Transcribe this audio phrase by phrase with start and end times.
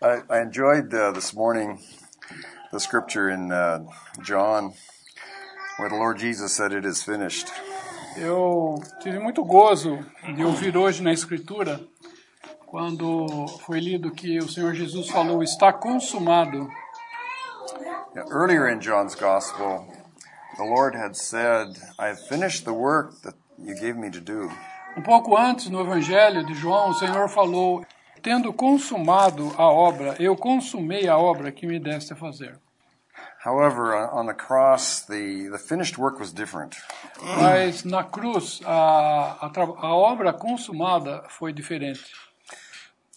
[0.00, 1.80] I, I enjoyed uh, this morning
[2.70, 3.84] the scripture in uh,
[4.22, 4.74] John
[5.76, 7.48] where the Lord Jesus said, It is finished.
[8.16, 9.98] Eu tive muito gozo
[10.36, 11.80] de ouvir hoje na Escritura,
[12.64, 16.68] quando foi lido que o Senhor Jesus falou: Está consumado.
[18.14, 19.84] Yeah, earlier in John's Gospel,
[20.56, 24.48] the Lord had said, I have finished the work that you gave me to do.
[24.96, 27.84] Um pouco antes, no Evangelho de João, o Senhor falou:
[28.28, 32.60] Tendo consumado a obra, eu consumei a obra que me deste a fazer.
[33.42, 36.76] However, on on the cross, the, the finished work was different.
[37.22, 42.04] Mas na cruz, a, a, a obra consumada foi diferente.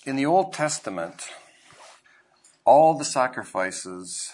[0.05, 1.29] In the Old Testament,
[2.63, 4.31] all the sacrifices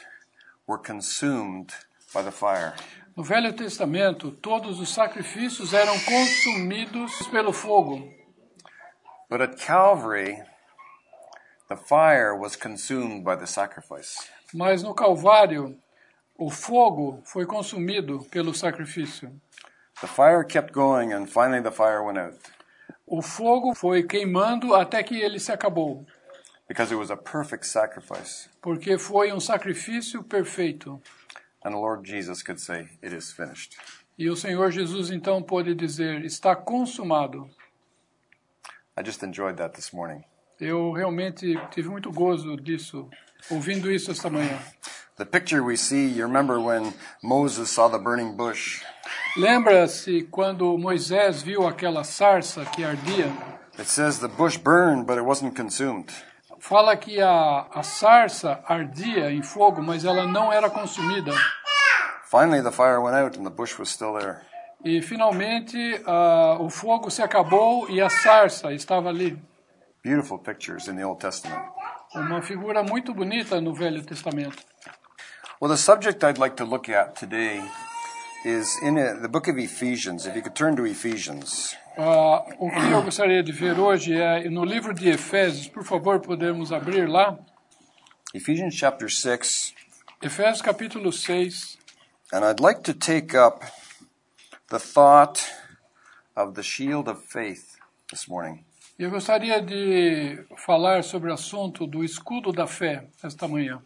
[0.68, 1.74] were consumed
[2.14, 2.76] by the fire.
[3.16, 8.14] No Velho Testamento, todos os sacrifícios eram consumidos pelo fogo.
[9.28, 10.38] But at Calvary,
[11.68, 14.18] the fire was consumed by the sacrifice.
[14.54, 15.78] Mas no Calvário,
[16.38, 19.32] o fogo foi consumido pelo sacrifício.
[20.02, 22.38] The fire kept going, and finally the fire went out
[23.06, 26.06] O fogo foi queimando até que ele se acabou,
[26.68, 28.50] because it was a perfect sacrifice.
[28.62, 31.02] porque foi um sacrifício perfeito.
[31.64, 33.76] And the Lord Jesus could say, It is finished.
[34.18, 37.50] E o Senhor Jesus então pôde dizer: Está consumado.
[38.98, 40.24] I just enjoyed that this morning.
[40.60, 43.08] Eu realmente tive muito gozo disso,
[43.50, 44.58] ouvindo isso esta manhã.
[45.18, 48.84] The picture we see, you remember when Moses saw the burning bush?
[49.36, 53.32] Lembra-se quando Moisés viu aquela sarça que ardia?
[53.78, 56.12] It says the bush burned, but it wasn't consumed.
[56.60, 61.32] Fala que a, a sarça ardia em fogo, mas ela não era consumida.
[62.30, 64.42] Finally, the fire went out, and the bush was still there.
[64.84, 69.38] E finalmente ah, o fogo se acabou e a sarça estava ali.
[70.08, 71.62] Beautiful pictures in the Old Testament.
[72.16, 74.64] Uma figura muito bonita no Velho Testamento.
[75.60, 77.62] Well, the subject I'd like to look at today
[78.46, 80.26] is in uh, the book of Ephesians.
[80.26, 81.76] If you could turn to Ephesians.
[81.98, 86.22] Ah, o que eu gostaria de ver hoje é no livro de Efésios, por favor,
[86.22, 87.38] podemos abrir lá.
[88.34, 89.74] Ephesians chapter 6.
[90.22, 91.78] Efésios capítulo 6.
[92.32, 93.62] And I'd like to take up
[94.70, 95.46] the thought
[96.34, 97.76] of the shield of faith
[98.10, 98.67] this morning.
[99.00, 103.80] Eu gostaria de falar sobre o assunto do escudo da fé esta manhã.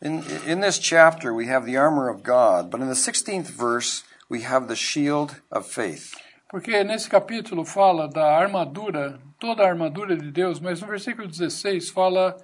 [0.00, 4.04] In, in this chapter, we have the armor of God, but in the 16th verse,
[4.30, 6.14] we have the shield of faith.
[6.48, 11.90] Porque nesse capítulo fala da armadura, toda a armadura de Deus, mas no versículo 16
[11.90, 12.36] fala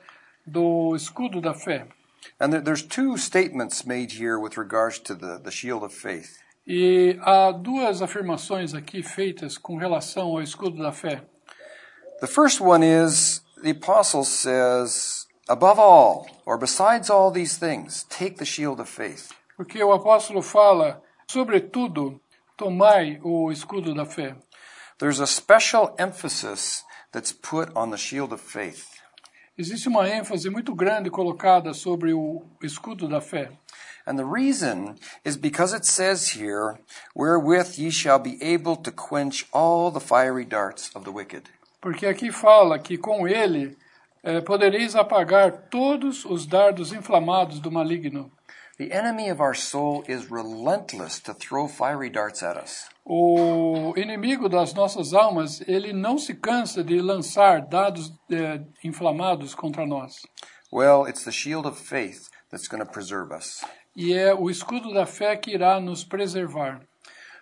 [0.44, 1.86] do escudo da fé.
[2.40, 6.40] And there, there's two statements made here with regards to the, the shield of faith.
[6.66, 11.22] E há duas afirmações aqui feitas com relação ao escudo da fé.
[12.24, 18.38] The first one is the apostle says, above all, or besides all these things, take
[18.38, 19.30] the shield of faith.
[19.58, 22.18] Porque o apóstolo fala, sobretudo,
[22.56, 24.34] tomai o escudo da fé.
[24.98, 26.82] There's a special emphasis
[27.12, 28.88] that's put on the shield of faith.
[29.58, 33.50] Existe uma ênfase muito grande colocada sobre o escudo da fé.
[34.06, 34.96] And the reason
[35.26, 36.78] is because it says here,
[37.14, 41.50] wherewith ye shall be able to quench all the fiery darts of the wicked.
[41.84, 43.76] Porque aqui fala que com ele
[44.22, 48.32] eh, podereis apagar todos os dardos inflamados do maligno.
[48.78, 52.88] The enemy of our soul is relentless to throw fiery darts at us.
[53.04, 59.84] O inimigo das nossas almas, ele não se cansa de lançar dados eh, inflamados contra
[59.84, 60.14] nós.
[60.72, 63.62] Well, it's the shield of faith that's going to preserve us.
[63.94, 66.80] E é o escudo da fé que irá nos preservar.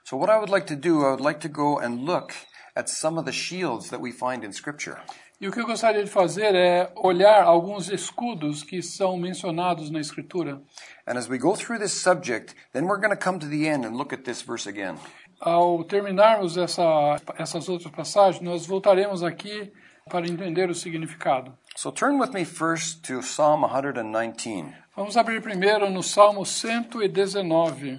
[0.03, 2.35] So, what I would like to do, I would like to go and look
[2.75, 4.99] at some of the shields that we find in Scripture.
[5.41, 9.99] E o que eu gostaria de fazer é olhar alguns escudos que são mencionados na
[9.99, 10.63] Escritura.
[11.07, 13.85] And as we go through this subject, then we're going to come to the end
[13.85, 14.97] and look at this verse again.
[15.41, 19.73] Ao terminarmos essa, essas outras passagens, nós voltaremos aqui
[20.09, 21.53] para entender o significado.
[21.75, 24.73] So, turn with me first to Psalm 119.
[24.95, 27.99] Vamos abrir primeiro no Salmo 119.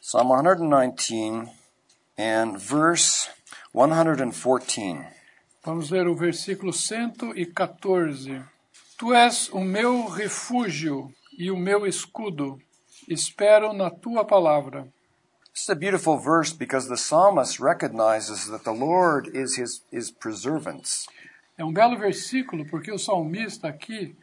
[0.00, 1.48] Psalm 119
[2.18, 3.28] and verse
[3.76, 5.06] 114.
[5.62, 8.42] Vamos ver o versículo 114.
[8.96, 12.58] Tu és o meu refúgio e o meu escudo.
[13.06, 14.88] Espero na tua palavra.
[15.68, 21.06] A beautiful verse because the psalmist recognizes that the Lord is his, preservance.
[21.58, 24.16] É um belo versículo porque o salmista aqui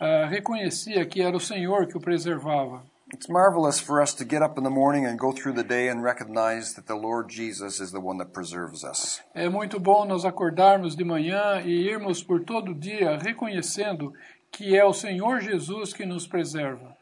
[0.00, 2.84] ah, reconhecia que era o Senhor que o preservava.
[3.12, 5.86] It's marvelous for us to get up in the morning and go through the day
[5.86, 9.20] and recognize that the Lord Jesus is the one that preserves us.
[9.32, 14.12] É muito bom nós acordarmos de manhã e irmos por todo o dia reconhecendo
[14.50, 16.96] que é o Senhor Jesus que nos preserva.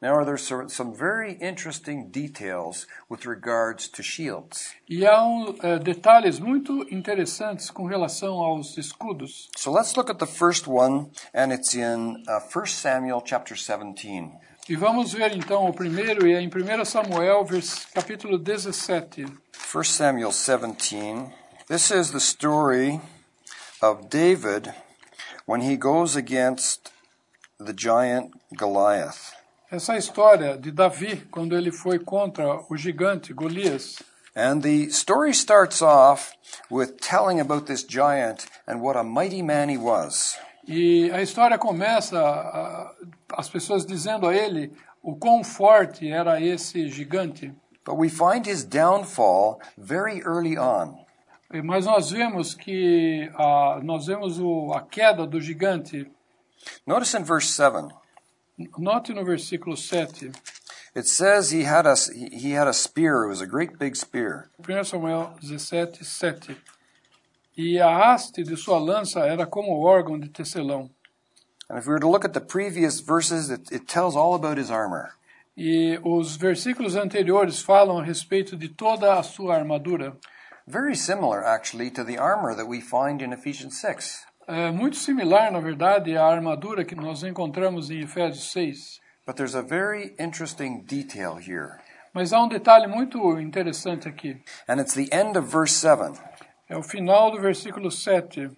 [0.00, 4.74] Now, there's some some very interesting details with regards to shields.
[4.88, 9.50] E há um, eh, detalhes muito interessantes com relação aos escudos.
[9.58, 14.38] So let's look at the first one, and it's in uh, 1 Samuel chapter 17.
[14.70, 17.44] E vamos ver então o primeiro, e é em 1 Samuel,
[17.92, 19.24] capítulo 17.
[19.24, 21.28] 1 Samuel 17.
[21.66, 23.00] This is the story
[23.82, 24.72] of David
[25.44, 26.92] when he goes against
[27.58, 29.32] the giant Goliath.
[29.72, 34.00] Essa é história de Davi, quando ele foi contra o gigante Golias.
[34.36, 36.30] And the story starts off
[36.70, 40.38] with telling about this giant and what a mighty man he was.
[40.64, 42.20] E a história começa
[43.34, 44.72] as pessoas dizendo a ele
[45.02, 47.52] o quão forte era esse gigante.
[47.84, 51.04] But we find his downfall very early on.
[51.64, 56.10] Mas nós vemos que ah, nós vemos o, a queda do gigante.
[56.86, 57.88] Notice in verse 7.
[58.78, 60.30] Note no versículo 7,
[60.94, 63.24] It says he had a he had a spear.
[63.24, 64.50] It was a great big spear.
[64.58, 66.56] 1 Samuel 17, 7.
[67.56, 70.90] E a haste de sua lança era como o órgão de tecelão.
[71.70, 74.58] And if we were to look at the previous verses, it, it tells all about
[74.58, 75.12] his armor.
[75.56, 80.16] E os versículos anteriores falam a respeito de toda a sua armadura.
[80.66, 84.26] Very similar, actually, to the armor that we find in Ephesians 6.
[84.48, 89.00] É muito similar, na verdade, à armadura que nós encontramos em Efésios 6.
[89.24, 91.78] But there's a very interesting detail here.
[92.12, 94.42] Mas há um detalhe muito interessante aqui.
[94.68, 96.18] And it's the end of verse 7.
[96.68, 98.50] É o final do versículo 7.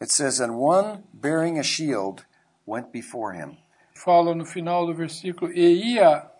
[0.00, 2.24] It says, And one bearing a shield
[2.66, 3.56] went before him.
[3.94, 6.30] Fala no final do versículo: E ia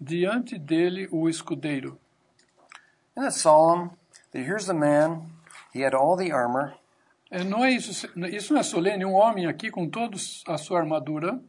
[0.00, 1.98] diante dele o escudeiro.
[3.16, 3.90] Isn't it solemn
[4.32, 5.30] that here's the man,
[5.72, 6.74] he had all the armor,
[7.30, 7.90] É, não é isso,
[8.30, 9.04] isso não é solene.
[9.06, 10.16] Um homem aqui com toda
[10.46, 11.40] a sua armadura,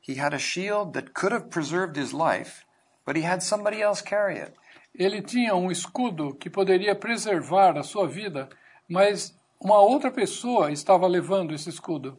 [0.00, 2.64] he had a shield that could have preserved his life,
[3.06, 4.52] but he had somebody else carry it.
[4.94, 8.48] ele tinha um escudo que poderia preservar a sua vida,
[8.88, 12.18] mas uma outra pessoa estava levando esse escudo.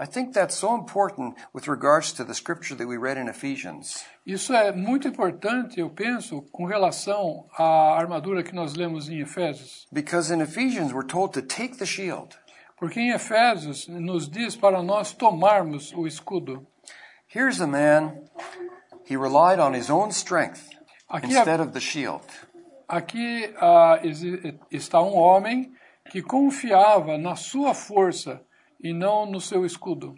[0.00, 4.04] I think that's so important with regards to the scripture that we read in Ephesians.
[4.26, 9.86] Isso é muito importante, eu penso, com relação à armadura que nós lemos em Efésios.
[9.92, 12.34] Because in Ephesians, we're told to take the shield.
[12.78, 16.66] Porque em Efésios nos diz para nós tomarmos o escudo.
[17.34, 18.14] Here's a man,
[19.08, 20.70] he relied on his own strength
[21.08, 22.24] Aqui, instead of the shield.
[22.88, 23.52] aqui
[24.02, 25.72] exi- está um homem
[26.14, 28.40] que confiava na sua força
[28.80, 30.14] e não no seu escudo.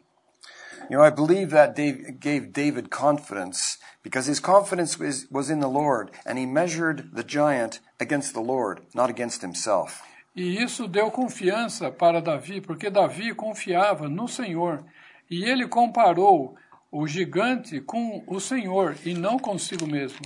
[0.90, 5.60] You know, I believe that Dave, gave David confidence because his confidence was, was in
[5.60, 10.02] the Lord, and he measured the giant against the Lord, not against himself.
[10.36, 14.84] E isso deu confiança para Davi, porque Davi confiava no Senhor
[15.30, 16.56] e ele comparou
[16.92, 20.20] o gigante com o Senhor e não consigo mesmo.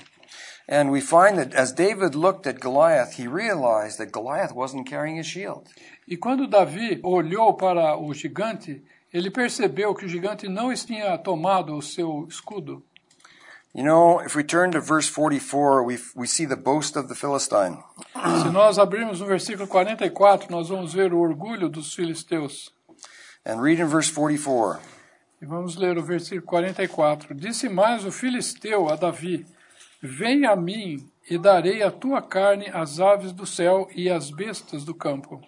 [0.69, 5.17] And we find that as David looked at Goliath, he realized that Goliath wasn't carrying
[5.17, 5.69] his shield.
[6.07, 8.83] E quando Davi olhou para o gigante,
[9.13, 12.83] ele percebeu que o gigante não tinha tomado o seu escudo.
[13.73, 17.15] You know, if we turn to verse 44, we, we see the boast of the
[17.15, 17.79] Philistine.
[18.43, 22.73] Se nós abrirmos no versículo 44, nós vamos ver o orgulho dos filisteus.
[23.47, 24.81] And read in verse 44.
[25.41, 27.33] E vamos ler o versículo 44.
[27.35, 29.47] Disse mais o filisteu a Davi:
[30.03, 34.85] Vem a mim e darei a tua carne às aves do céu e às bestas
[34.85, 35.41] do campo.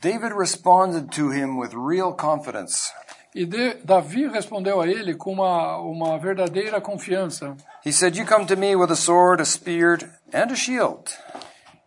[0.00, 2.92] David responded to him with real confidence.
[3.34, 7.54] E de, Davi respondeu a ele com uma, uma verdadeira confiança.
[7.84, 9.98] He said, You come to me with a sword, a spear,
[10.32, 11.12] and a shield.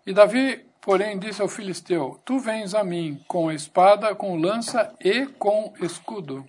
[0.06, 5.26] E Davi, porém, disse ao filisteu: Tu vens a mim com espada, com lança e
[5.40, 6.46] com escudo.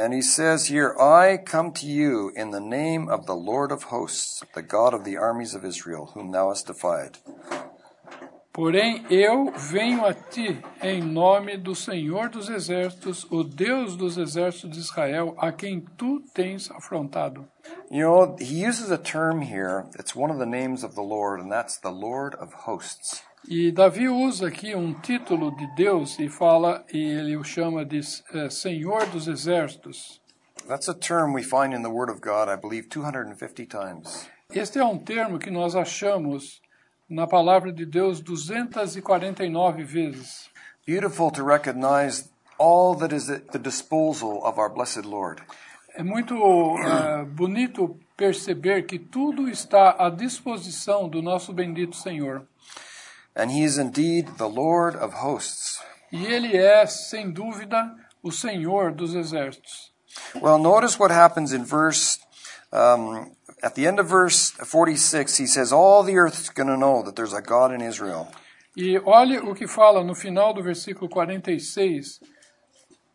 [0.00, 3.82] And he says here, I come to you in the name of the Lord of
[3.92, 7.18] hosts, the God of the armies of Israel, whom thou hast defied.
[8.50, 14.70] Porém, eu venho a ti em nome do Senhor dos Exércitos, o Deus dos Exércitos
[14.70, 17.46] de Israel, a quem tu tens afrontado.
[17.90, 21.40] You know, he uses a term here, it's one of the names of the Lord,
[21.40, 23.22] and that's the Lord of hosts.
[23.48, 28.00] E Davi usa aqui um título de Deus e fala, e ele o chama de
[28.34, 30.20] eh, Senhor dos Exércitos.
[30.68, 34.28] That's a term we find in the Word of God, I believe, 250 times.
[34.52, 36.60] Este é um termo que nós achamos
[37.08, 40.50] na palavra de Deus 249 vezes.
[40.86, 45.42] Beautiful to recognize all that is at the disposal of our blessed Lord.
[45.94, 52.46] É muito eh, bonito perceber que tudo está à disposição do nosso bendito Senhor.
[53.34, 55.80] And he is indeed the Lord of hosts.
[56.12, 59.90] E ele é, sem dúvida, o Senhor dos exércitos.
[60.40, 62.18] Well, notice what happens in verse,
[62.72, 67.02] um, at the end of verse 46, he says, All the earth's going to know
[67.02, 68.28] that there's a God in Israel.
[68.76, 72.20] E olhe o que fala no final do versículo 46.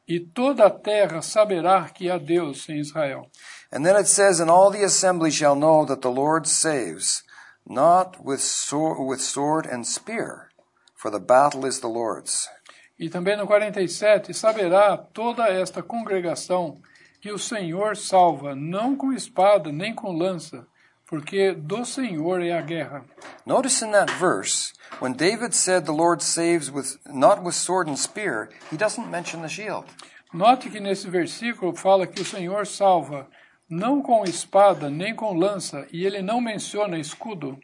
[0.08, 3.30] E toda a terra saberá que há Deus em Israel.
[3.72, 7.24] And then it says, And all the assembly shall know that the Lord saves,
[7.68, 10.50] not with sword, with sword and spear,
[10.96, 12.48] for the battle is the Lord's.
[12.98, 16.80] E também no 47, saberá toda esta congregação
[17.20, 20.66] que o Senhor salva, não com espada nem com lança,
[21.08, 23.04] porque do Senhor é a guerra.
[23.46, 27.98] Notice in that verse, when David said the Lord saves with not with sword and
[27.98, 29.86] spear, he doesn't mention the shield.
[30.34, 33.28] Note que nesse versículo fala que o Senhor salva
[33.70, 37.58] não com espada nem com lança, e ele não menciona escudo,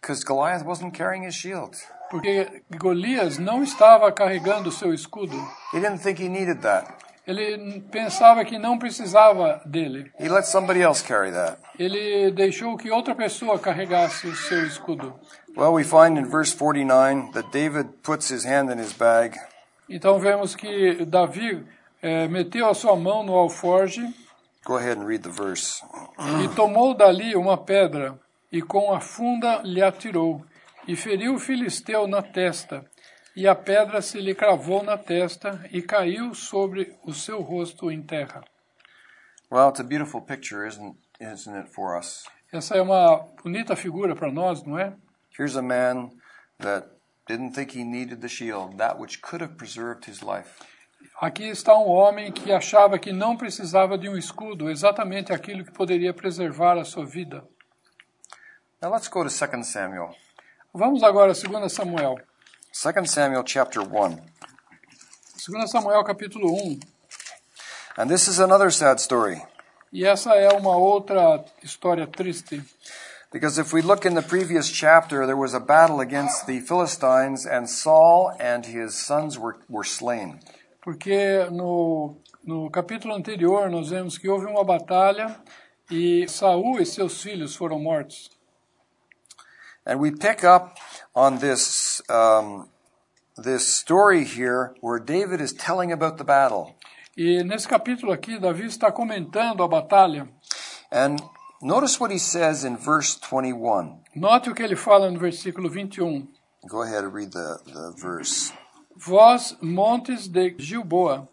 [0.00, 1.76] Because Goliath wasn't carrying his shield.
[2.10, 5.34] porque Golias não estava carregando o seu escudo.
[5.72, 6.92] He didn't think he needed that.
[7.26, 10.12] Ele pensava que não precisava dele.
[10.20, 11.56] He let somebody else carry that.
[11.78, 15.18] Ele deixou que outra pessoa carregasse o seu escudo.
[15.56, 19.38] Well, we find in verse 49 that David puts his hand in his bag
[19.88, 21.64] Então vemos que Davi
[22.02, 24.02] eh, meteu a sua mão no alforge
[24.64, 25.82] Go ahead and read the verse.
[26.42, 28.18] e tomou dali uma pedra
[28.50, 30.44] e com a funda lhe atirou
[30.88, 32.84] e feriu o filisteu na testa
[33.36, 38.02] e a pedra se lhe cravou na testa e caiu sobre o seu rosto em
[38.02, 38.42] terra.
[39.50, 42.24] Well, it's a beautiful picture, isn't isn't it for us?
[42.52, 44.94] Essa é uma bonita figura para nós, não é?
[45.36, 46.10] Here's a man
[46.60, 46.88] that
[47.26, 50.62] didn't think he needed the shield, that which could have preserved his life.
[51.20, 55.72] Aqui está um homem que achava que não precisava de um escudo, exatamente aquilo que
[55.72, 57.44] poderia preservar a sua vida.
[58.82, 60.10] Now let's go to 2 Samuel.
[60.74, 62.16] Vamos agora a 2 Samuel.
[62.72, 64.18] 2 Samuel chapter 1.
[65.46, 66.80] 2 Samuel capítulo 1.
[67.96, 69.40] And this is another sad story.
[69.92, 72.60] E essa é uma outra história triste.
[73.32, 77.46] Because if we look in the previous chapter, there was a battle against the Philistines,
[77.46, 80.40] and Saul and his sons were, were slain.
[80.84, 85.34] Porque no, no capítulo anterior nós vemos que houve uma batalha
[85.90, 88.30] e Saul e seus filhos foram mortos.
[89.86, 90.78] And we pick up
[91.14, 92.68] on this, um,
[93.42, 96.74] this story here where David is telling about the battle.
[97.16, 100.28] E nesse capítulo aqui, Davi está comentando a batalha.
[100.92, 101.16] And
[101.62, 104.00] notice what he says in verse 21.
[104.14, 106.28] Note o que ele fala no versículo 21.
[106.68, 108.52] Go ahead and read the, the verse.
[109.06, 111.28] Vós, montes de Gilboa,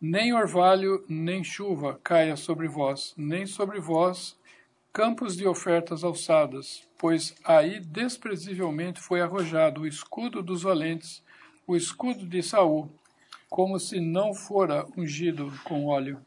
[0.00, 4.36] nem orvalho nem chuva caia sobre vós, nem sobre vós
[4.92, 11.22] campos de ofertas alçadas, pois aí desprezivelmente foi arrojado o escudo dos valentes,
[11.68, 12.90] o escudo de Saul,
[13.48, 16.20] como se não fora ungido com óleo.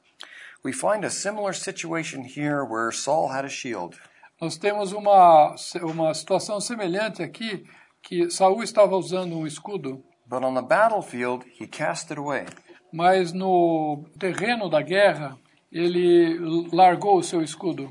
[0.64, 3.98] We find a similar situation here where Saul had a shield.
[4.40, 7.66] Nós temos uma, uma situação semelhante aqui,
[8.02, 12.46] que Saul estava usando um escudo, But on the battlefield, he cast it away.
[12.91, 15.38] mas no terreno da guerra
[15.72, 16.39] ele
[16.72, 17.84] largou o seu escudo.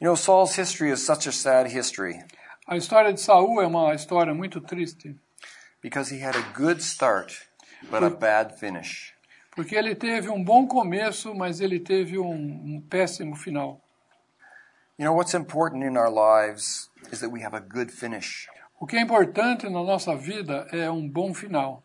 [0.00, 2.22] You know, Saul's history is such a sad history
[2.68, 5.16] A história de Saul é uma história muito triste,
[5.82, 7.32] because he had a good start,
[7.90, 9.14] but a bad finish.
[9.54, 13.80] porque ele teve um bom começo, mas ele teve um, um péssimo final.
[14.98, 18.48] You know, what's important in our lives is that we have a good finish.
[18.78, 21.82] O que é importante na nossa vida é um bom final.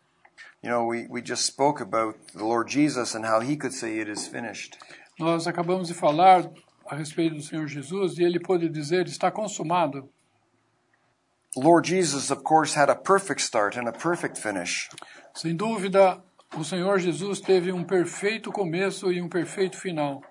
[0.62, 3.98] You know, we, we just spoke about the Lord Jesus and how he could say
[3.98, 4.78] it is finished.
[5.18, 6.48] Nós acabamos de falar
[6.86, 10.08] a respeito do Senhor Jesus e ele pôde dizer: está consumado.
[11.56, 14.88] Lord Jesus, of course, had a perfect start and a perfect finish.
[15.34, 16.22] Sem dúvida,
[16.56, 20.22] o Senhor Jesus teve um perfeito começo e um perfeito final.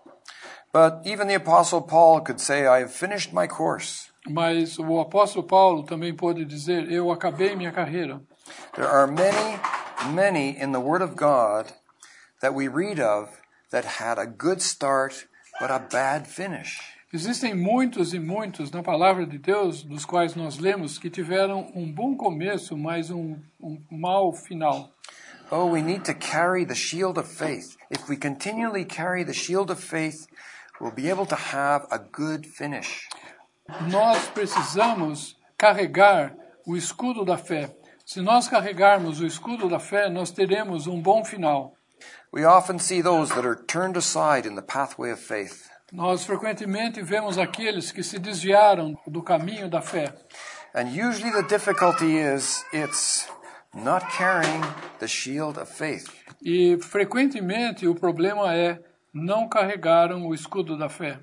[0.72, 4.11] But even the Apostle Paul could say, I have finished my course.
[4.28, 8.22] Mas o apóstolo Paulo também pôde dizer: Eu acabei minha carreira.
[8.76, 9.60] There are many,
[10.14, 11.72] many in the Word of God
[12.42, 13.32] that we read of
[13.72, 15.28] that had a good start
[15.60, 16.80] but a bad finish.
[17.14, 21.92] Existem muitos e muitos na palavra de Deus, dos quais nós lemos, que tiveram um
[21.92, 24.90] bom começo, mas um, um mau final.
[25.52, 27.76] Oh, we need to carry the shield of faith.
[27.90, 30.26] If we continually carry the shield of faith,
[30.80, 33.10] we'll be able to have a good finish.
[33.90, 36.36] Nós precisamos carregar
[36.66, 37.76] o escudo da fé.
[38.06, 41.74] Se nós carregarmos o escudo da fé, nós teremos um bom final.
[42.34, 45.70] We often see those that are turned aside in the pathway of faith.
[45.92, 50.14] Nós frequentemente vemos aqueles que se desviaram do caminho da fé.
[50.74, 53.28] And usually the difficulty is it's
[53.74, 54.62] not carrying
[55.00, 56.06] the shield of faith.
[56.42, 58.80] E frequentemente o problema é
[59.14, 61.20] não carregaram o escudo da fé.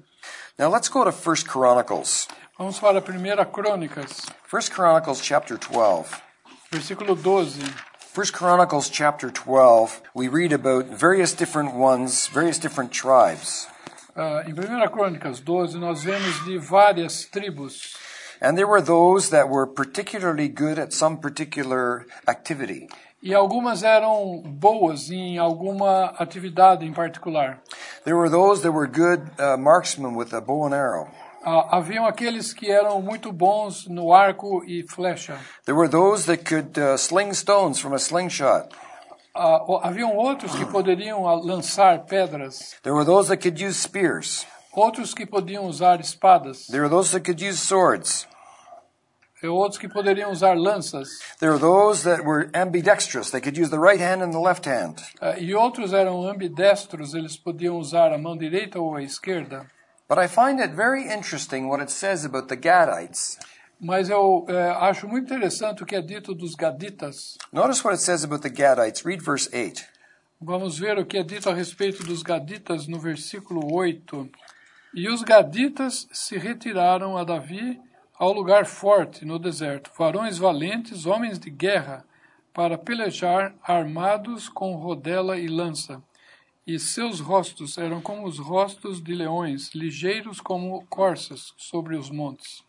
[0.58, 2.26] Now let's go to 1 Chronicles.
[2.58, 6.28] Vamos para a primeira Crônicas, 1 Chronicles chapter 12.
[6.70, 7.62] versículo 12.
[8.14, 13.68] 1 Chronicles chapter 12, we read about various different ones, various different tribes.
[14.16, 17.94] Ah, em 1 Crônicas 12, nós vemos de várias tribos.
[18.40, 22.88] And there were those that were particularly good at some particular activity.
[23.20, 27.58] E algumas eram boas em alguma atividade em particular.
[28.04, 31.08] There were those that were good uh, marksmen with a bow and arrow.
[31.44, 35.38] Ah, haviam aqueles que eram muito bons no arco e flecha.
[35.64, 38.68] There were those that could uh, sling stones from a slingshot.
[39.34, 42.76] O- haviam outros que poderiam ah, lançar pedras.
[42.82, 44.46] There were those that could use spears.
[44.76, 46.66] Outros que podiam usar espadas.
[46.68, 48.28] There were those that could use swords.
[49.42, 51.08] E outros que poderiam usar lanças.
[51.38, 53.30] There were those that were ambidextrous.
[53.30, 54.96] They could use the right hand and the left hand.
[55.20, 59.66] Ah, e outros eram ambidestros, eles podiam usar a mão direita ou a esquerda.
[60.08, 63.38] But I find it very interesting what it says about the Gadites.
[63.80, 67.36] Mas eu eh, acho muito interessante o que é dito dos gaditas.
[67.52, 69.04] Notice what it says about the Gadites.
[69.04, 69.84] Read verse 8.
[70.40, 74.28] Vamos ver o que é dito a respeito dos gaditas no versículo 8.
[74.94, 77.78] E os gaditas se retiraram a Davi
[78.18, 82.04] ao lugar forte no deserto, varões valentes, homens de guerra,
[82.52, 86.02] para pelejar armados com rodela e lança.
[86.66, 92.64] E seus rostos eram como os rostos de leões, ligeiros como corças sobre os montes.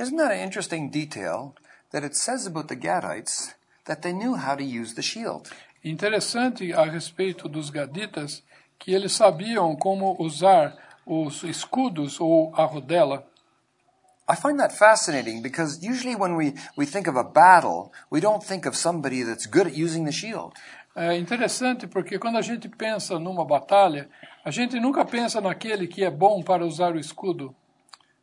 [0.00, 1.54] Isn't that an interesting detail
[1.92, 5.50] that it says about the Gadites that they knew how to use the shield?
[5.84, 8.42] Interessante a respeito dos gaditas
[8.78, 10.74] que eles sabiam como usar
[11.06, 13.24] os escudos ou a rodela.
[14.26, 18.42] I find that fascinating because usually when we, we think of a battle, we don't
[18.42, 20.54] think of somebody that's good at using the shield.
[20.96, 24.08] É interessante porque quando a gente pensa numa batalha,
[24.44, 27.54] a gente nunca pensa naquele que é bom para usar o escudo.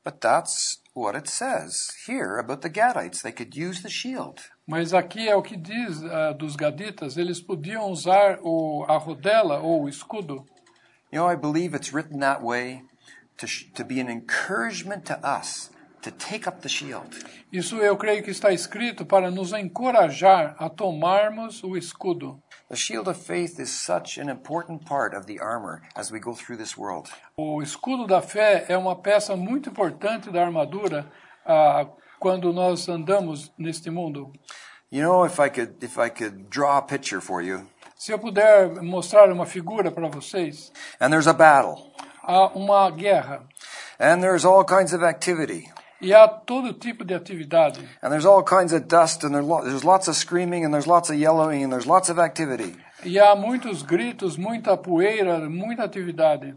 [0.03, 3.21] But that's what it says here about the Gadites.
[3.21, 4.41] They could use the shield.
[4.65, 9.59] Mas aqui é o que diz ah, dos gaditas, eles podiam usar o, a rodela
[9.59, 10.45] ou o escudo.
[11.11, 12.83] You know, I believe it's written that way
[13.37, 15.69] to, to be an encouragement to us
[16.01, 17.07] to take up the shield.
[17.51, 22.41] Isso eu creio que está escrito para nos encorajar a tomarmos o escudo.
[22.69, 26.33] The shield of faith is such an important part of the armor as we go
[26.33, 27.09] through this world.
[27.37, 31.05] O escudo da fé é uma peça muito importante da armadura
[31.45, 31.85] ah,
[32.19, 34.31] quando nós andamos neste mundo.
[34.91, 37.65] You know, if I could, if I could draw a picture for you,
[38.01, 43.43] Se eu puder mostrar uma figura para vocês, and there's a battle, há uma guerra
[43.99, 47.79] and there's all kinds of activity, e há todo tipo de atividade.
[48.01, 50.87] and there's all kinds of dust, and there's, lo- there's lots of screaming, and there's
[50.87, 52.75] lots of yellowing, and there's lots of activity.
[53.03, 56.55] E há muitos gritos, muita poeira, muita atividade.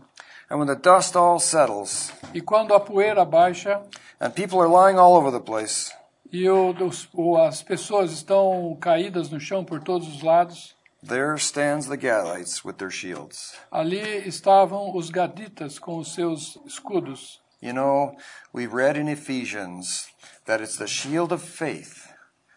[0.50, 3.80] And when the dust all settles, E quando a poeira baixa
[4.20, 5.90] and people are lying all over the place,
[6.32, 10.74] e o, os- o- as pessoas estão caídas no chão por todos os lados,
[11.06, 13.54] there stands the Gadites with their shields.
[13.70, 17.40] ali estavam os gaditas com os seus escudos.
[17.64, 18.16] You know,
[18.52, 20.10] we read in Ephesians
[20.44, 22.12] that it's the shield of faith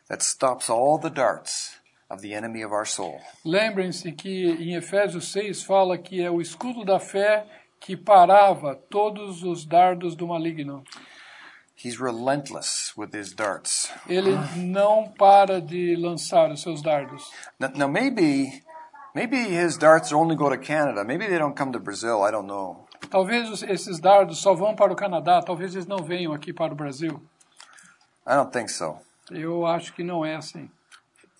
[0.09, 1.77] that stops all the darts
[2.09, 3.21] of the enemy of our soul.
[3.45, 7.45] Lembrem-se que em Efésios 6 fala que é o escudo da fé
[7.79, 10.83] que parava todos os dardos do maligno.
[11.73, 13.89] He's relentless with his darts.
[14.09, 17.23] Ele não para de lançar os seus dardos.
[17.57, 18.61] Now, now maybe,
[19.15, 21.05] maybe his darts only go to Canada.
[21.05, 22.23] Maybe they don't come to Brazil.
[22.23, 22.86] I don't know.
[23.09, 26.75] Talvez esses dardos só vão para o Canadá, talvez eles não venham aqui para o
[26.75, 27.21] Brasil.
[28.27, 28.97] I don't think so.
[29.31, 30.69] Eu acho que não é assim.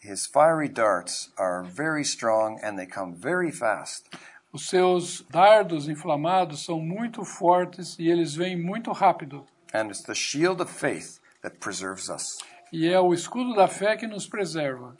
[0.04, 4.06] His fiery darts are very strong and they come very fast.
[4.54, 9.46] Os seus dardos inflamados são muito fortes e eles vêm muito rápido.
[9.74, 12.38] And it's the shield of faith that preserves us.
[12.72, 14.96] E é o escudo da fé que nos preserva.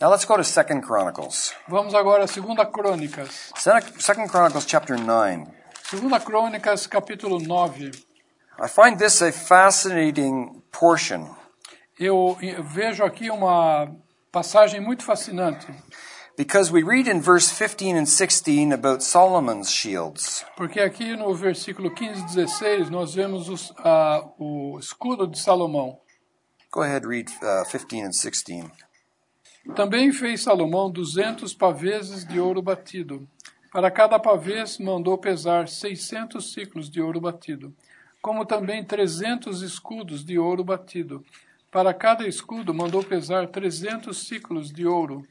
[0.00, 1.52] Now let's go to Second Chronicles.
[1.66, 3.52] Vamos agora a 2 Crônicas.
[3.98, 5.46] Second Chronicles chapter 9.
[5.90, 7.90] 2 Crônicas, capítulo 9.
[8.60, 11.34] I find this a fascinating portion
[11.98, 13.90] Eu vejo aqui uma
[14.30, 15.66] passagem muito fascinante,
[16.36, 20.44] because we read in verse 15 and 16 about Solomon's shields.
[20.58, 25.98] porque aqui no versículo 15 e 16 nós vemos os, ah, o escudo de Salomão.
[26.70, 28.66] Go ahead, read uh, 15 and 16.
[29.74, 33.26] Também fez Salomão duzentos paveses de ouro batido.
[33.72, 37.74] Para cada pavês mandou pesar seiscentos ciclos de ouro batido,
[38.20, 41.24] como também trezentos escudos de ouro batido.
[41.70, 45.26] Para cada escudo mandou pesar trezentos ciclos de ouro,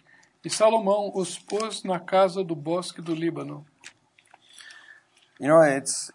[0.48, 3.66] E Salomão os pôs na casa do bosque do Líbano.
[5.42, 6.10] You know, it's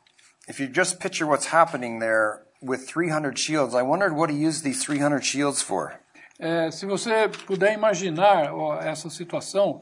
[0.48, 4.64] if you just picture what's happening there with 300 shields, I wondered what he used
[4.64, 6.00] these 300 shields for.
[6.38, 9.78] É, se você puder imaginar ó, essa situação,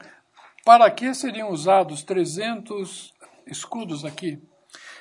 [0.65, 3.13] para que seriam usados 300
[3.47, 4.39] escudos aqui?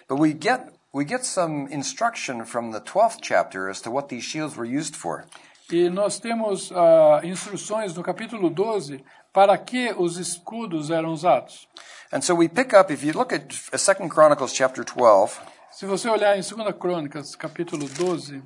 [0.08, 4.24] But we get we get some instruction from the 12th chapter as to what these
[4.24, 5.24] shields were used for.
[5.70, 11.68] E nós temos ah, instruções no capítulo 12 para que os escudos eram usados.
[12.12, 15.38] And so we pick up if you look at 2nd Chronicles chapter 12,
[15.70, 18.42] Se você olhar em 2 Crônicas, capítulo 12,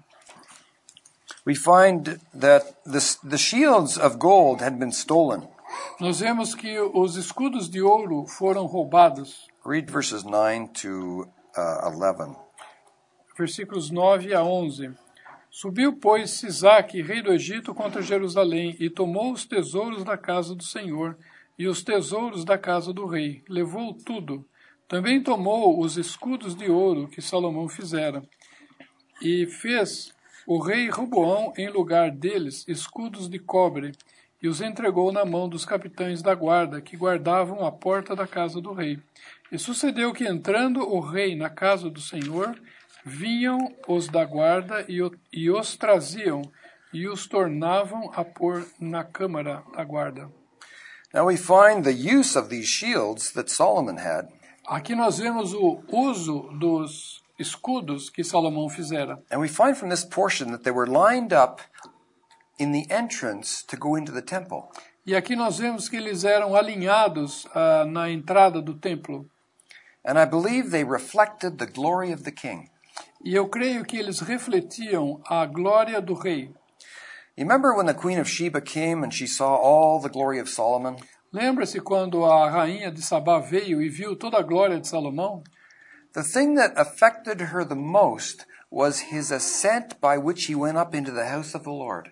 [1.46, 5.48] we find that the, the shields of gold had been stolen.
[6.00, 9.46] Nós vemos que os escudos de ouro foram roubados.
[9.64, 11.22] Read verses 9 to
[11.56, 12.37] uh, 11.
[13.37, 14.94] Versículos 9 a 11.
[15.50, 20.64] Subiu, pois, Sisaque, rei do Egito, contra Jerusalém, e tomou os tesouros da casa do
[20.64, 21.16] Senhor
[21.58, 23.42] e os tesouros da casa do rei.
[23.48, 24.44] Levou tudo.
[24.88, 28.22] Também tomou os escudos de ouro que Salomão fizera.
[29.22, 30.12] E fez
[30.46, 33.92] o rei Roboão, em lugar deles, escudos de cobre,
[34.44, 38.61] e os entregou na mão dos capitães da guarda, que guardavam a porta da casa
[38.61, 38.98] do rei.
[39.50, 42.54] E sucedeu que, entrando o rei na casa do Senhor,
[43.07, 46.42] vinham os da guarda e, os traziam,
[46.92, 50.30] e os tornavam a pôr na câmara da guarda.
[51.14, 54.28] Now we find the use of these shields that Solomon had.
[54.66, 59.18] Aqui nós vemos o uso dos escudos que Salomão fizera.
[59.33, 61.62] And we find from this portion that they were lined up
[62.58, 64.68] in the entrance to go into the temple.
[65.06, 69.28] E aqui nós vemos que eles eram alinhados ah, na entrada do templo.
[70.04, 72.70] And I believe they reflected the glory of the king.
[73.24, 76.52] E eu creio que eles refletiam a glória do rei.
[77.36, 80.48] You remember when the Queen of Sheba came and she saw all the glory of
[80.48, 80.96] Solomon?
[81.32, 85.42] Lembra-se quando a rainha de Sabá veio e viu toda a glória de Salomão?
[86.12, 90.94] The thing that affected her the most was his ascent by which he went up
[90.94, 92.08] into the house of the Lord.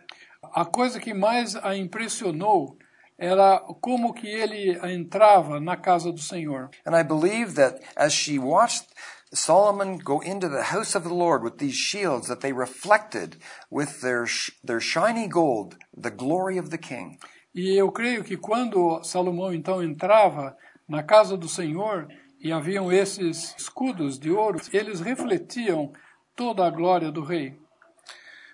[0.55, 2.77] A coisa que mais a impressionou
[3.19, 6.71] era como que ele entrava na casa do Senhor.
[6.85, 8.87] And I believe that as she watched
[9.33, 13.39] Solomon go into the house of the Lord with these shields, that they reflected
[13.71, 14.27] with their,
[14.63, 17.19] their shiny gold the glory of the king.
[17.55, 22.09] E eu creio que quando Salomão então entrava na casa do Senhor
[22.41, 25.93] e haviam esses escudos de ouro, eles refletiam
[26.37, 27.57] toda a glória do rei.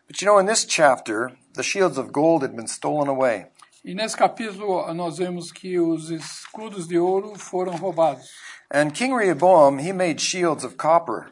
[0.07, 3.47] But you know, in this chapter, the shields of gold had been stolen away.
[3.85, 8.29] E nesse capítulo nós vemos que os escudos de ouro foram roubados.
[8.71, 11.31] And King Rehoboam, he made shields of copper.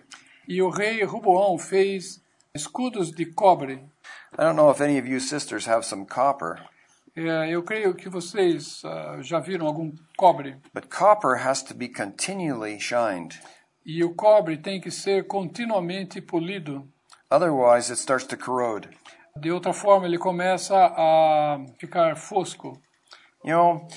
[0.49, 2.21] E o rei Ruboão fez
[2.55, 3.75] escudos de cobre.
[4.39, 6.59] I don't know if any of you sisters have some copper,
[7.19, 10.57] É, eu creio que vocês ah, já viram algum cobre.
[10.75, 13.41] but copper has to be continually shined.
[13.87, 16.87] E o cobre tem que ser continuamente polido.
[17.31, 18.89] Otherwise, it starts to corrode.
[19.39, 22.81] De outra forma, ele começa a ficar fosco.
[23.45, 23.89] You know,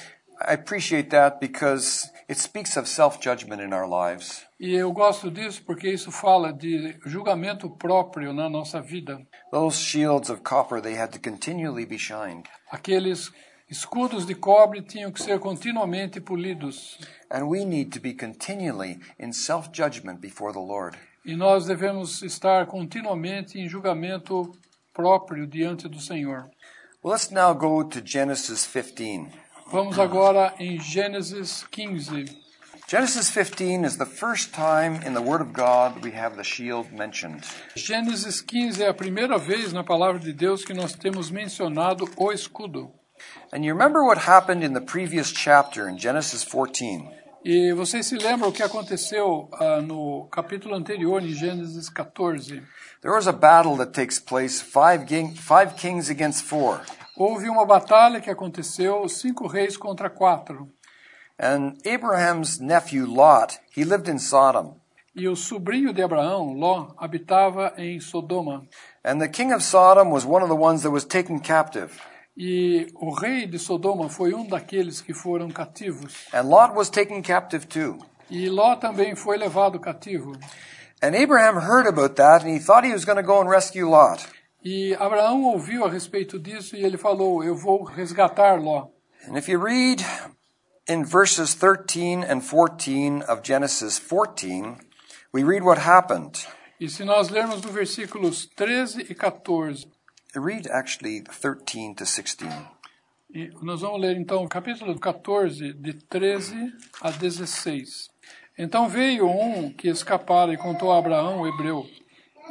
[0.42, 4.46] I appreciate that because it speaks of self judgment in our lives.
[4.60, 9.26] E eu gosto disso porque isso fala de julgamento próprio na nossa vida.
[9.52, 12.44] Those shields of copper, they had to continually be shined.
[12.72, 13.32] Aqueles
[13.70, 16.98] escudos de cobre tinham que ser continuamente polidos.
[17.30, 20.98] And we need to be continually in self judgment before the Lord.
[21.26, 24.52] E nós devemos estar continuamente em julgamento
[25.00, 26.50] próprio diante do Senhor.
[27.02, 29.30] Let's now go to Genesis 15.
[29.72, 32.26] Vamos agora em Gênesis 15.
[32.86, 36.92] Genesis 15 is the first time in the Word of God we have the shield
[36.92, 37.46] mentioned.
[37.78, 42.32] Gênesis 15 é a primeira vez na palavra de Deus que nós temos mencionado o
[42.34, 42.92] escudo.
[43.54, 47.08] And you remember what happened in the previous chapter in Genesis 14.
[47.52, 52.62] E vocês se lembram o que aconteceu ah, no capítulo anterior, em Gênesis 14?
[53.02, 56.80] There was a battle that takes place, five, king, five kings against four.
[57.18, 60.70] Houve uma batalha que aconteceu, cinco reis contra quatro.
[61.40, 64.76] And Abraham's nephew Lot, he lived in Sodom.
[65.16, 68.62] E o sobrinho de Abraão, Ló, habitava em Sodoma.
[69.04, 72.00] And the king of Sodom was one of the ones that was taken captive.
[72.38, 76.28] E o rei de Sodoma foi um daqueles que foram cativos.
[76.34, 77.98] And Lot was taken captive too.
[78.30, 80.34] E Ló também foi levado cativo.
[81.02, 83.90] And Abraham heard about that and he thought he was going to go and rescue
[83.90, 84.26] Lot.
[84.64, 88.90] E Abraão ouviu a respeito disso e ele falou: Eu vou resgatar Ló.
[89.28, 90.04] And if you read
[90.88, 94.78] in verses 13 and 14 of Genesis 14,
[95.34, 96.46] we read what happened.
[96.80, 99.88] E se nós lermos do versículos 13 e 14,
[100.36, 102.48] Read actually 13 to 16.
[103.34, 108.12] E nós vamos ler então o capítulo 14, de 13 a 16.
[108.56, 111.84] Então veio um que escapara e contou a Abraão, o hebreu.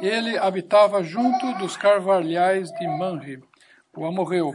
[0.01, 3.41] Ele habitava junto dos carvalhais de Manre,
[3.95, 4.53] o amorreu,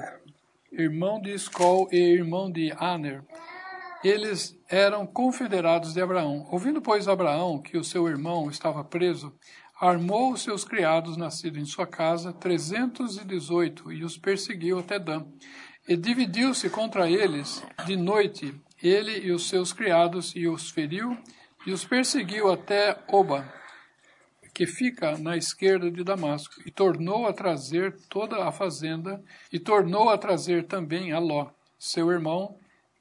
[0.71, 3.23] irmão de Escol e irmão de Aner.
[4.03, 6.47] Eles eram confederados de Abraão.
[6.51, 9.33] Ouvindo, pois, Abraão que o seu irmão estava preso,
[9.81, 14.99] armou os seus criados nascidos em sua casa, trezentos e dezoito, e os perseguiu até
[14.99, 15.27] Dan.
[15.87, 21.17] E dividiu-se contra eles de noite, ele e os seus criados, e os feriu,
[21.67, 23.53] e os perseguiu até Oba,
[24.55, 30.09] que fica na esquerda de Damasco, e tornou a trazer toda a fazenda, e tornou
[30.09, 32.57] a trazer também a Ló, seu irmão,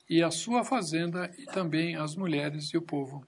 [0.09, 3.25] e a sua fazenda, e também as mulheres e o povo.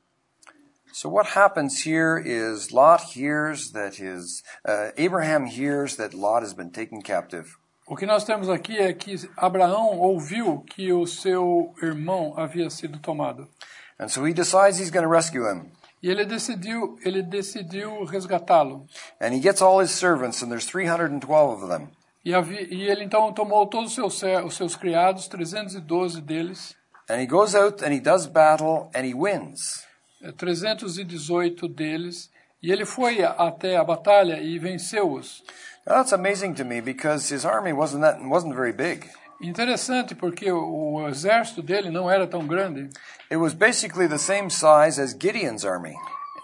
[0.98, 6.54] So what happens here is Lot hears that his uh, Abraham hears that Lot has
[6.54, 7.58] been taken captive.
[7.86, 12.98] O que nós temos aqui é que Abraão ouviu que o seu irmão havia sido
[13.00, 13.46] tomado.
[14.00, 15.70] And so he decides he's going to rescue him.
[16.02, 18.86] E ele decidiu, ele decidiu resgatá-lo.
[19.20, 21.90] And he gets all his servants and there's 312 of them.
[22.24, 26.74] E, havi- e ele então tomou todos os seus, os seus criados, 312 deles,
[27.10, 29.84] And he goes out and he does battle and he wins.
[30.22, 35.44] Eh, 318 deles, e ele foi até a batalha e venceu-os.
[35.86, 39.08] That's amazing to me because his army wasn't that wasn't very big.
[39.42, 42.90] Interessante porque o, o exército dele não era tão grande.
[43.30, 45.94] It was basically the same size as Gideon's army.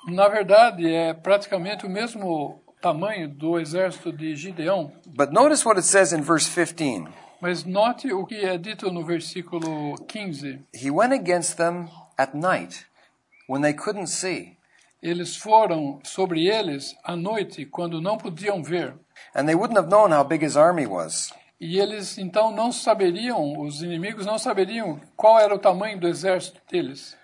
[0.08, 4.92] Na verdade, é praticamente o mesmo tamanho do exército de Gideão.
[5.08, 7.08] But notice what it says in verse 15.
[7.40, 10.60] Mas note o que é dito no versículo 15.
[10.74, 12.86] He went against them at night
[13.52, 14.58] when they couldn't see,
[15.04, 18.94] Eles foram sobre eles à noite, quando não podiam ver.
[19.36, 21.34] and they wouldn't have known how big his army was.
[21.60, 26.60] E eles então não saberiam, os inimigos não saberiam qual era o tamanho do exército
[26.72, 27.16] deles.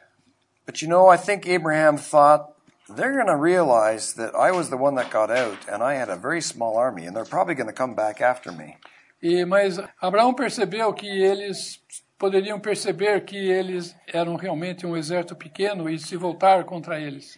[0.66, 2.46] But you know, I think Abraham thought
[2.90, 6.10] they're going to realize that I was the one that got out and I had
[6.10, 8.76] a very small army and they're probably going to come back after me.
[9.22, 11.80] E, mas Abraão percebeu que eles
[12.18, 17.38] poderiam perceber que eles eram realmente um exército pequeno e se voltar contra eles.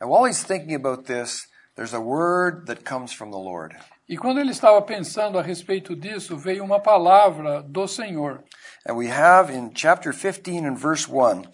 [0.00, 1.46] And while he's thinking about this,
[1.76, 3.74] there's a word that comes from the Lord.
[4.08, 8.42] E quando ele estava pensando a respeito disso, veio uma palavra do Senhor,
[8.84, 11.44] And we have in chapter 15 and verse 1,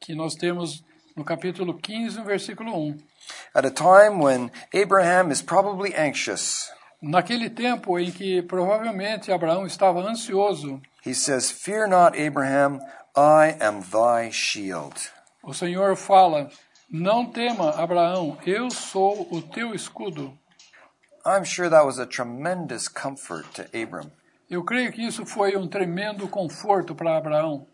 [0.00, 0.84] que nós temos
[1.16, 2.98] no capítulo 15, no versículo 1.
[3.54, 6.70] at a time when Abraham is probably anxious,
[7.06, 12.80] Naquele tempo em que provavelmente Abraão estava ansioso, he says, Fear not, Abraham,
[13.16, 15.12] I am thy shield.
[15.40, 16.50] o Senhor fala:
[16.90, 20.36] Não tema, Abraão, eu sou o teu escudo.
[21.24, 24.10] I'm sure that was a tremendous comfort to Abram.
[24.50, 27.68] Eu creio que isso foi um tremendo conforto para Abraão.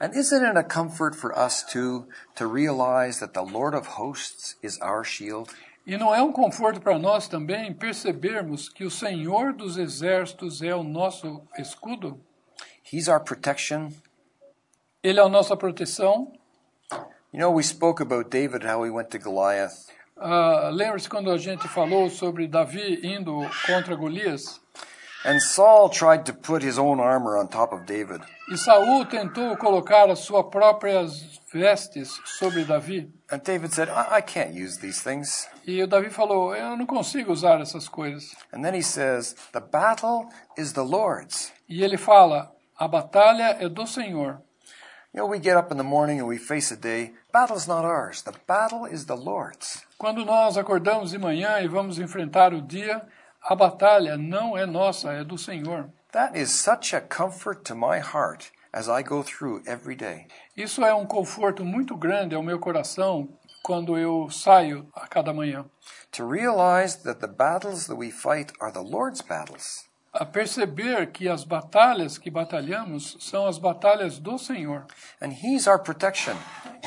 [0.00, 4.56] And isn't it a comfort for us too to realize that the Lord of hosts
[4.60, 5.54] is our shield?
[5.86, 10.74] E não é um conforto para nós também percebermos que o Senhor dos exércitos é
[10.74, 12.18] o nosso escudo?
[12.90, 13.90] He's our protection.
[15.02, 16.32] Ele é a nossa proteção.
[17.32, 19.90] You know, we spoke about David, how he went to Goliath.
[20.16, 24.60] Ah, Lembra-se quando a gente falou sobre Davi indo contra Golias?
[25.26, 28.20] And Saul tried to put his own armor on top of David.
[28.50, 33.08] E Saul tentou colocar as suas próprias vestes sobre Davi.
[33.30, 35.48] And David said, I, I can't use these things.
[35.64, 38.34] E o Davi falou: Eu não consigo usar essas coisas.
[38.52, 41.52] And then he says, The battle is the Lord's.
[41.68, 44.42] E ele fala: A batalha é do Senhor.
[45.14, 47.12] You know, we get up in the morning and we face a day.
[47.32, 48.22] Battle's not ours.
[48.22, 49.86] The battle is the Lord's.
[49.96, 53.00] Quando nós acordamos de manhã e vamos enfrentar o dia,
[53.40, 55.88] a batalha não é nossa, é do Senhor.
[56.10, 60.26] That is such a comfort to my heart as I go through every day.
[60.56, 63.28] Isso é um conforto muito grande ao meu coração
[63.62, 65.64] quando eu saio a cada manhã.
[66.10, 69.84] To realize that the battles that we fight are the Lord's battles.
[70.12, 74.86] A perceber que as batalhas que batalhamos são as batalhas do Senhor.
[75.22, 76.36] And He's our protection.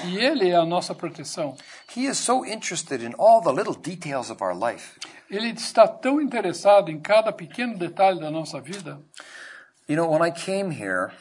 [0.05, 1.55] E Ele é a nossa proteção.
[1.95, 4.99] He is so interested in all the little details of our life.
[5.29, 9.01] Ele está tão interessado em cada pequeno detalhe da nossa vida.
[9.89, 11.11] You know, when I came here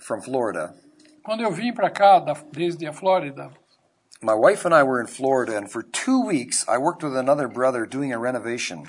[0.00, 0.74] from Florida,
[1.22, 3.50] Quando eu vim para cá, da- desde a Flórida,
[4.22, 7.48] my wife and I were in Florida, and for two weeks I worked with another
[7.48, 8.84] brother doing a renovation.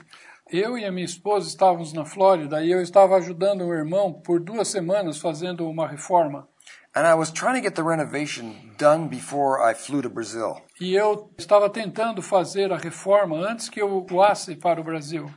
[0.51, 4.39] eu e a minha esposa estávamos na Flórida e eu estava ajudando um irmão por
[4.39, 6.47] duas semanas fazendo uma reforma.
[6.95, 10.55] And I was trying to get the renovation done before I flew to Brazil.
[10.81, 15.29] E eu estava tentando fazer a reforma antes que eu voasse para o Brasil.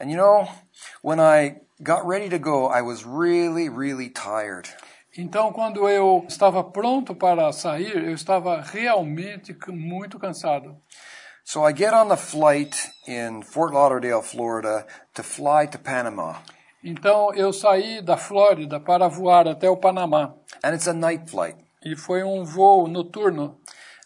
[0.00, 0.46] And you know,
[1.02, 4.68] when I got ready to go, I was really, really tired.
[5.16, 10.76] Então, quando eu estava pronto para sair, eu estava realmente muito cansado.
[11.44, 12.74] So I get on the flight
[13.06, 16.36] in Fort Lauderdale, Florida, to fly to Panama.
[16.82, 20.34] Então, eu saí da Flórida para voar até o Panamá.
[20.64, 21.58] And it's a night flight.
[21.84, 23.58] E foi um voo noturno.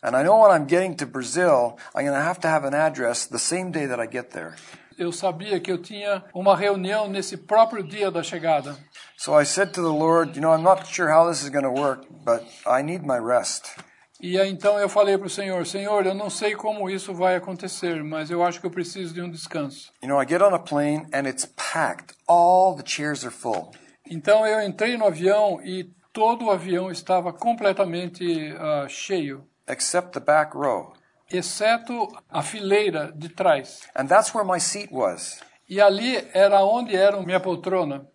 [0.03, 2.75] And I know when I'm getting to Brazil, I'm going to have to have an
[2.75, 4.57] address the same day that I get there.
[4.99, 8.77] Eu sabia que eu tinha uma reunião nesse próprio dia da chegada.
[9.17, 11.65] So I said to the Lord, You know, I'm not sure how this is going
[11.65, 13.77] to work, but I need my rest.
[14.21, 17.37] E aí, então eu falei para o Senhor: Senhor, eu não sei como isso vai
[17.37, 19.93] acontecer, mas eu acho que eu preciso de um descanso.
[20.03, 22.15] You know, I get on a plane and it's packed.
[22.27, 23.73] All the chairs are full.
[24.11, 30.21] Então eu entrei no avião e todo o avião estava completamente ah, cheio, except the
[30.21, 30.95] back row.
[31.31, 33.83] Exceto a fileira de trás.
[33.95, 35.41] And that's where my seat was.
[35.69, 38.07] E ali era onde era minha poltrona.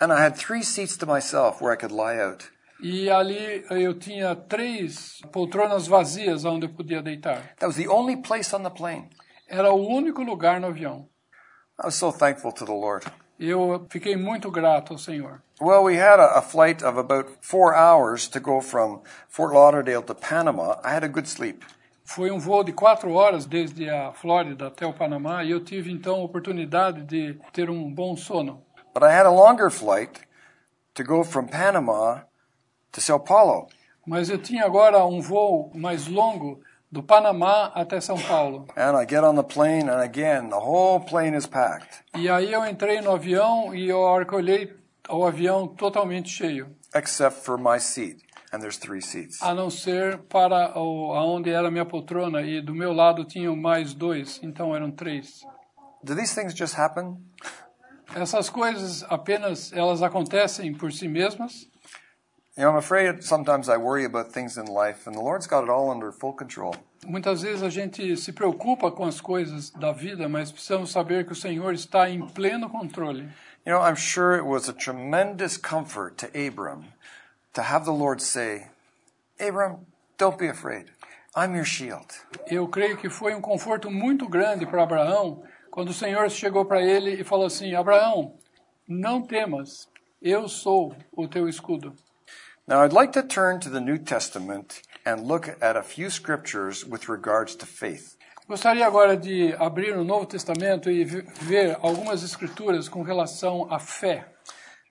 [0.00, 2.50] And I had three seats to myself where I could lie out.
[2.80, 7.42] E ali eu tinha três poltronas vazias onde eu podia deitar.
[7.58, 9.08] That was the only place on the plane.
[9.48, 11.08] Era o único lugar no avião.
[11.82, 13.06] I was so thankful to the Lord.
[13.40, 15.40] Eu fiquei muito grato ao Senhor.
[15.60, 20.02] Well, we had a, a flight of about four hours to go from Fort Lauderdale
[20.02, 20.76] to Panama.
[20.84, 21.64] I had a good sleep.
[22.08, 25.92] Foi um voo de quatro horas desde a Flórida até o Panamá e eu tive
[25.92, 28.62] então a oportunidade de ter um bom sono.
[28.94, 30.22] But I had a longer flight
[30.94, 32.24] to go from Panama
[32.92, 33.66] to Sao Paulo.
[34.06, 38.66] Mas eu tinha agora um voo mais longo do Panamá até São Paulo.
[38.74, 42.50] And I get on the plane, and again, the whole plane is packed, E aí
[42.50, 44.74] eu entrei no avião e eu olhei
[45.10, 48.24] o avião totalmente cheio, except for my seat.
[48.50, 49.42] And there's three seats.
[49.42, 53.54] a não ser para o, aonde era a minha poltrona e do meu lado tinham
[53.54, 55.42] mais dois, então eram três.
[56.02, 57.18] Do these things just happen?
[58.14, 61.68] Essas coisas apenas elas acontecem por si mesmas.
[62.56, 65.62] You know, I'm afraid sometimes I worry about things in life, and the Lord's got
[65.62, 66.74] it all under full control.
[67.06, 71.32] Muitas vezes a gente se preocupa com as coisas da vida, mas precisamos saber que
[71.32, 73.28] o Senhor está em pleno controle.
[73.66, 76.86] You know, I'm sure it was a tremendous comfort to Abram
[77.58, 78.68] to have the Lord say,
[79.40, 79.84] Abram,
[80.16, 80.92] don't be afraid.
[81.34, 82.06] I'm your shield.
[82.46, 86.80] Eu creio que foi um conforto muito grande para Abraão quando o Senhor chegou para
[86.80, 88.36] ele e falou assim: Abraão,
[88.86, 89.88] não temas,
[90.22, 91.94] eu sou o teu escudo.
[92.68, 96.84] Now, I'd like to turn to the New Testament and look at a few scriptures
[96.84, 98.16] with regards to faith.
[98.46, 104.37] Gostaria agora de abrir o Novo Testamento e ver algumas escrituras com relação à fé.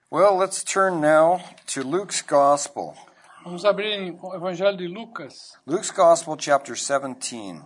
[0.10, 2.96] Well, let's turn now to Luke's Gospel.
[3.44, 7.62] Vamos abrir o Evangelho de Lucas, Luke's Gospel, chapter 17.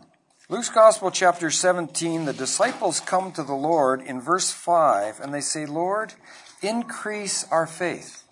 [0.49, 5.39] Luke's Gospel, chapter 17, the disciples come to the Lord in verse 5 and they
[5.39, 6.15] say, Lord,
[6.63, 8.23] increase our faith.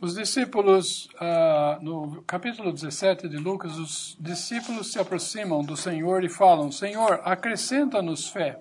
[0.00, 6.30] Os discípulos, ah, no capítulo 17 de Lucas, os discípulos se aproximam do Senhor e
[6.30, 8.58] falam: Senhor, acrescenta-nos fé.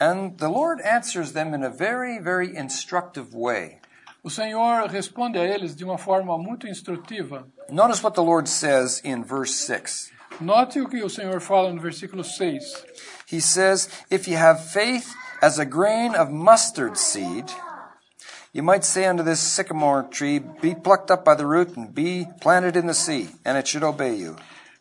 [0.00, 3.80] And the Lord answers them in a very, very instructive way.
[4.24, 7.46] O Senhor responde a eles de uma forma muito instrutiva.
[7.70, 10.12] Notice what the Lord says in verse 6.
[10.40, 12.84] Note o que o Senhor fala no versículo 6.
[13.26, 17.50] He says, If you have faith as a grain of mustard seed,
[18.52, 22.26] you might say unto this sycamore tree, Be plucked up by the root and be
[22.40, 24.36] planted in the sea, and it should obey you.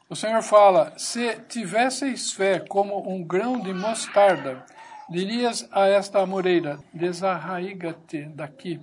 [0.10, 4.64] O Senhor fala: Se tivesseis fé como um grão de mostarda,
[5.10, 8.80] dirias a esta amoreira: Desarraiga-te daqui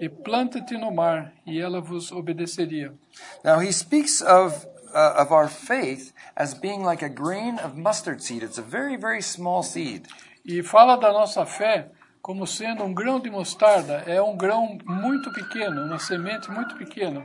[0.00, 2.92] e planta-te no mar, e ela vos obedeceria.
[3.44, 8.20] Now he speaks of uh, of our faith as being like a grain of mustard
[8.20, 8.42] seed.
[8.42, 10.08] It's a very very small seed.
[10.44, 11.88] E fala da nossa fé
[12.20, 14.02] como sendo um grão de mostarda.
[14.06, 17.20] É um grão muito pequeno, uma semente muito pequena.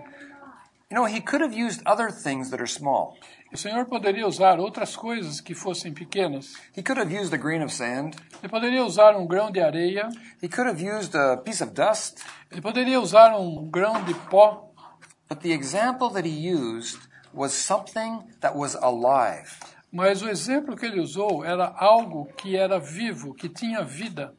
[0.89, 3.17] You know, he could have used other things that are small.
[3.51, 6.53] O Senhor poderia usar outras coisas que fossem pequenas.
[6.75, 8.17] He could have used a grain of sand.
[8.41, 10.09] Ele poderia usar um grão de areia.
[10.43, 12.21] He could have used a piece of dust.
[12.51, 14.73] Ele poderia usar um grão de pó.
[15.29, 16.99] But the example that he used
[17.33, 19.49] was something that was alive.
[19.91, 24.35] Mas o exemplo que ele usou era algo que era vivo, que tinha vida.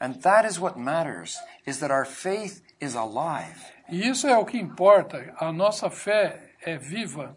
[0.00, 1.36] And that is what matters,
[1.66, 3.56] is that our faith is alive.
[3.88, 5.34] E isso é o que importa.
[5.38, 7.36] A nossa fé é viva.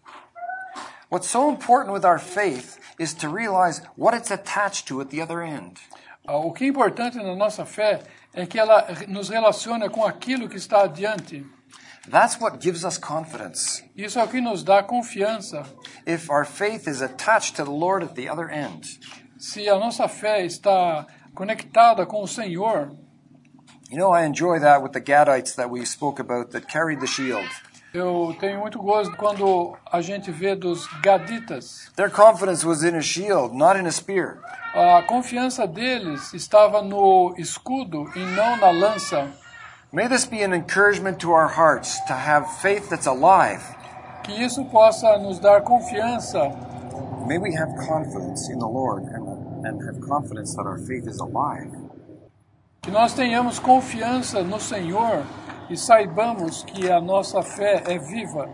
[1.10, 5.20] What's so important with our faith is to realize what it's attached to at the
[5.20, 5.78] other end.
[6.24, 8.00] Ah, O que é importante na nossa fé
[8.32, 11.44] é que ela nos relaciona com aquilo que está adiante.
[12.08, 13.82] That's what gives us confidence.
[13.96, 15.64] Isso é o que nos dá confiança.
[16.06, 18.86] If our faith is attached to the Lord at the other end.
[19.36, 22.92] Se a nossa fé está conectada com o Senhor,
[23.90, 27.08] You know, I enjoy that with the Gadites that we spoke about that carried the
[27.08, 27.48] shield.
[27.92, 31.90] Eu tenho muito gosto quando a gente vê dos gaditas.
[31.96, 34.38] Their confidence was in a shield, not in a spear.
[34.74, 39.28] A confiança deles estava no escudo e não na lança.
[39.92, 43.60] May this be an encouragement to our hearts to have faith that's alive.
[44.22, 46.38] Que isso possa nos dar confiança
[47.26, 51.20] May we have confidence in the Lord and, and have confidence that our faith is
[51.20, 51.70] alive.
[52.82, 55.22] Que nós tenhamos confiança no Senhor
[55.70, 58.50] e saibamos que a nossa fé é viva.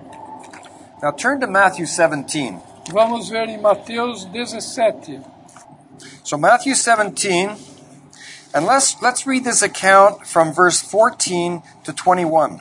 [1.02, 2.58] Now turn to Matthew 17.
[2.92, 5.20] Vamos ver em Mateus 17.
[6.22, 7.56] So Matthew 17,
[8.54, 12.60] and let's let's read this account from verse 14 to 21.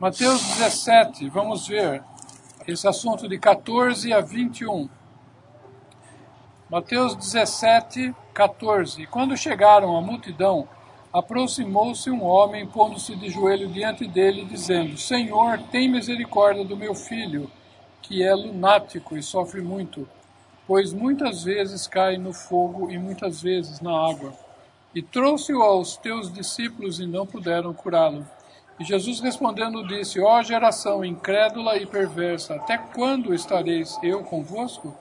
[0.00, 2.02] Mateus 17, vamos ver
[2.66, 4.88] esse assunto de 14 a 21.
[6.68, 9.06] Mateus 17, 14.
[9.06, 10.66] Quando chegaram à multidão,
[11.12, 17.50] aproximou-se um homem, pondo-se de joelho diante dele, dizendo: Senhor, tem misericórdia do meu filho,
[18.00, 20.08] que é lunático e sofre muito,
[20.66, 24.32] pois muitas vezes cai no fogo e muitas vezes na água.
[24.94, 28.26] E trouxe-o aos teus discípulos e não puderam curá-lo.
[28.80, 34.94] E Jesus respondendo disse: Ó geração incrédula e perversa, até quando estareis eu convosco?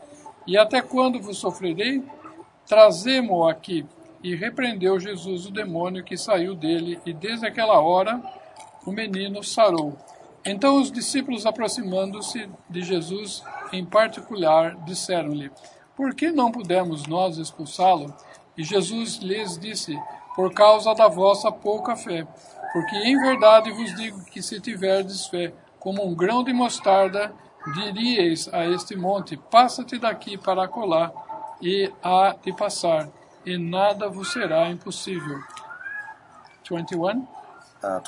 [0.45, 2.03] E até quando vos sofrerei?
[2.67, 3.85] Trazemo-o aqui.
[4.23, 8.21] E repreendeu Jesus o demônio que saiu dele, e desde aquela hora
[8.85, 9.97] o menino sarou.
[10.43, 15.51] Então os discípulos, aproximando-se de Jesus em particular, disseram-lhe:
[15.95, 18.13] Por que não pudemos nós expulsá-lo?
[18.57, 19.97] E Jesus lhes disse:
[20.35, 22.27] Por causa da vossa pouca fé.
[22.73, 27.33] Porque em verdade vos digo que se tiverdes fé, como um grão de mostarda,
[27.75, 31.11] diríeis a este monte: Passa-te daqui para acolá,
[31.61, 33.09] e há de passar,
[33.45, 35.39] e nada vos será impossível.
[36.69, 37.19] 21.
[37.19, 37.27] Uh,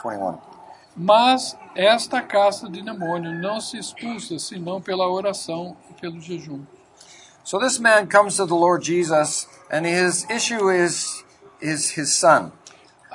[0.03, 0.37] 21.
[0.95, 6.63] Mas esta casta de demônio não se expulsa senão pela oração e pelo jejum.
[7.43, 11.25] So this man comes to the Lord Jesus, and his issue is
[11.61, 12.51] is his son.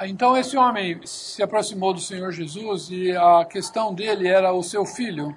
[0.02, 4.84] Então esse homem se aproximou do Senhor Jesus e a questão dele era o seu
[4.84, 5.36] filho.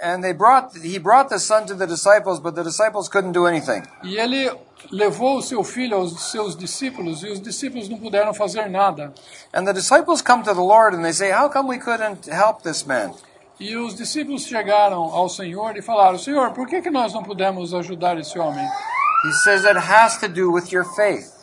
[0.00, 3.46] And they brought he brought the son to the disciples, but the disciples couldn't do
[3.46, 3.82] anything.
[4.04, 4.50] E ele
[4.90, 9.12] levou o seu filho aos seus discípulos e os discípulos não puderam fazer nada.
[9.52, 12.62] And the disciples come to the Lord and they say, "How come we couldn't help
[12.62, 13.12] this man?"
[13.58, 17.72] E os discípulos chegaram ao Senhor e falaram: Senhor, por que, que nós não pudemos
[17.72, 18.66] ajudar esse homem?
[19.24, 21.34] He says it has to do with your faith.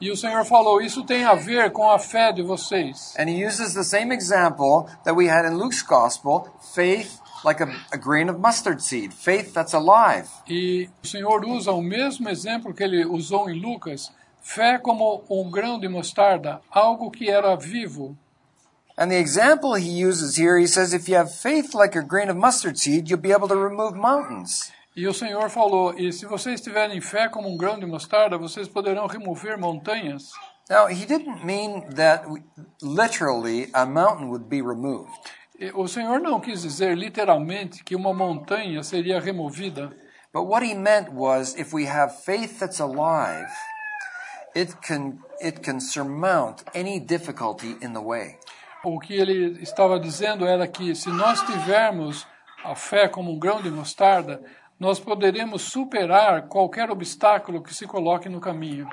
[0.00, 3.14] E o Senhor falou: Isso tem a ver com a fé de vocês.
[3.18, 7.68] And he uses the same example that we had in Luke's gospel, faith like a,
[7.92, 10.28] a grain of mustard seed, faith that's alive.
[10.48, 14.10] E o Senhor usa o mesmo exemplo que ele usou em Lucas:
[14.40, 18.16] fé como um grão de mostarda, algo que era vivo.
[18.96, 22.28] And the example he uses here, he says, if you have faith like a grain
[22.28, 24.72] of mustard seed, you'll be able to remove mountains.
[24.96, 28.66] E o Senhor falou: E se vocês tiverem fé como um grão de mostarda, vocês
[28.66, 30.32] poderão remover montanhas.
[30.68, 32.24] Now, he didn't mean that
[32.82, 35.08] literally a mountain would be removed.
[35.58, 39.90] E O Senhor não quis dizer literalmente que uma montanha seria removida,
[40.32, 43.48] But what he meant was if we have faith that's alive,
[44.54, 48.38] it can, it can surmount any difficulty in the way.
[48.84, 52.26] o que ele estava dizendo era que se nós tivermos
[52.64, 54.40] a fé como um grão de mostarda,
[54.78, 58.88] nós poderemos superar qualquer obstáculo que se coloque no caminho.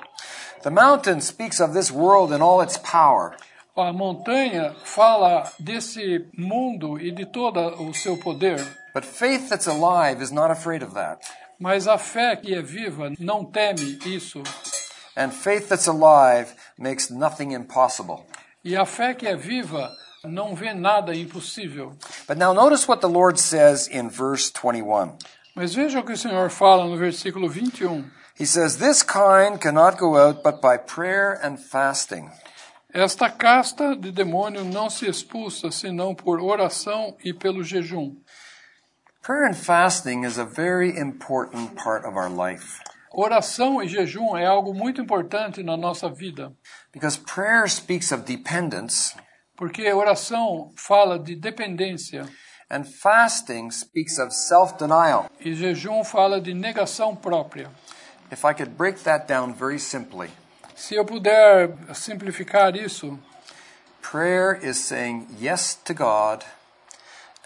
[0.62, 3.36] The mountain speaks of this world and all its power.
[3.76, 8.58] A montanha fala desse mundo e de todo o seu poder,
[8.94, 11.20] But faith that's alive is not afraid of that.
[11.58, 14.42] mas a fé que é viva não teme isso.
[15.14, 18.24] And faith that's alive makes nothing impossible.
[18.64, 19.90] E a fé que é viva
[20.24, 21.92] não vê nada impossível.
[22.26, 25.16] But now notice what the Lord says in verse 21.
[25.54, 28.04] Mas veja o que o Senhor fala no versículo 21.
[28.38, 32.30] He says, This kind cannot go out but by prayer and fasting.
[32.92, 38.16] Esta casta de demônio não se expulsa senão por oração e pelo jejum.
[39.22, 42.80] Prayer and fasting is a very important part of our life
[43.18, 46.52] Oração e jejum é algo muito importante na nossa vida,
[46.92, 49.16] because prayer speaks of dependence
[49.56, 52.28] porque oração fala de dependência
[52.70, 55.30] and fasting speaks of self denial.
[55.40, 57.70] e jejum fala de negação própria.
[58.30, 60.28] If I could break that down very simply,
[60.76, 63.18] Se eu puder simplificar isso,
[64.02, 66.44] prayer is saying yes to God,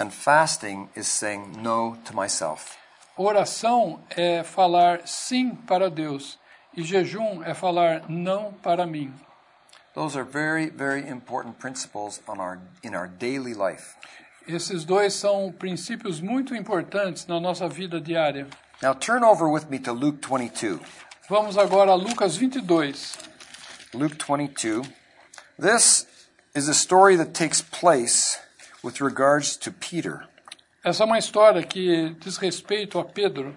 [0.00, 2.76] and fasting is saying no to myself.
[3.16, 6.40] oração é falar sim para Deus
[6.76, 9.14] e jejum é falar não para mim.
[9.94, 13.94] Those are very, very important principles on our, in our daily life.
[14.48, 18.48] Esses dois são princípios muito importantes na nossa vida diária.
[18.82, 20.80] Now turn over with me to Luke 22.
[21.30, 23.16] Vamos agora a Lucas 22.
[23.94, 24.82] Luke 22.
[25.56, 26.04] This
[26.56, 28.40] is a story that takes place
[28.82, 30.26] with regards to Peter.
[30.84, 33.56] Essa é uma história que diz respeito a Pedro.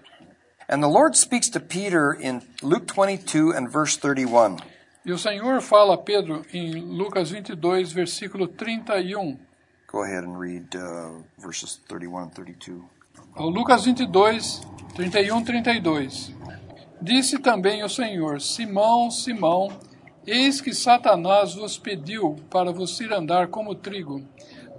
[0.69, 4.57] And the Lord speaks to Peter in Luke 22 and verse 31.
[5.03, 9.39] E o Senhor fala a Pedro em Lucas 22, versículo 31.
[9.91, 12.83] Go ahead and read uh, verses 31 and 32.
[13.35, 14.61] Ó, Lucas 22,
[14.95, 16.35] 31, 32.
[17.03, 19.67] Disse também o Senhor: Simão, Simão,
[20.25, 24.23] eis que Satanás vos pediu para vos ir andar como trigo,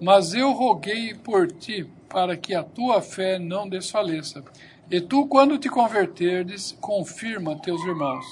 [0.01, 4.43] mas eu roguei por ti para que a tua fé não desfaleça.
[4.91, 8.25] E tu, quando te converterdes, confirma teus irmãos.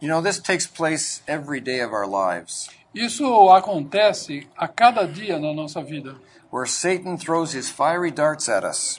[0.00, 5.38] You know, this takes place every day of our lives, Isso acontece a cada dia
[5.38, 6.16] na nossa vida.
[6.50, 8.98] where Satan throws his fiery darts at us.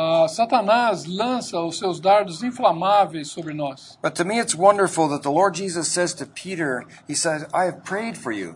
[0.00, 3.98] Ah, Satanás lança os seus dardos inflamáveis sobre nós.
[4.00, 7.64] But to me, it's wonderful that the Lord Jesus says to Peter, He says, I
[7.64, 8.54] have prayed for you.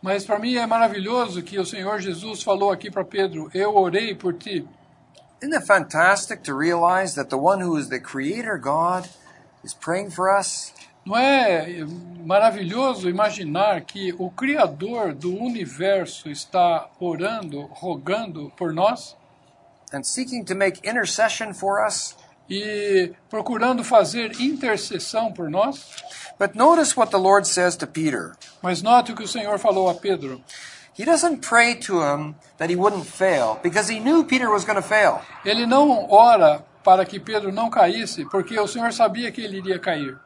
[0.00, 4.14] Mas para mim é maravilhoso que o Senhor Jesus falou aqui para Pedro: Eu orei
[4.14, 4.68] por ti.
[5.42, 9.08] Isn't it fantastic to realize that the one who is the Creator God
[9.64, 10.72] is praying for us?
[11.04, 11.84] Não é
[12.24, 19.16] maravilhoso imaginar que o Criador do universo está orando, rogando por nós
[19.94, 22.14] and seeking to make intercession for us?
[22.48, 25.86] e procurando fazer intercessão por nós?
[26.38, 28.34] But notice what the Lord says to Peter.
[28.62, 30.42] Mas note o que o Senhor falou a Pedro.
[30.96, 34.76] He doesn't pray to him that he wouldn't fail because he knew Peter was going
[34.76, 35.20] to fail.
[35.44, 39.78] Ele não ora para que Pedro não caísse, porque o Senhor sabia que ele iria
[39.78, 40.18] cair.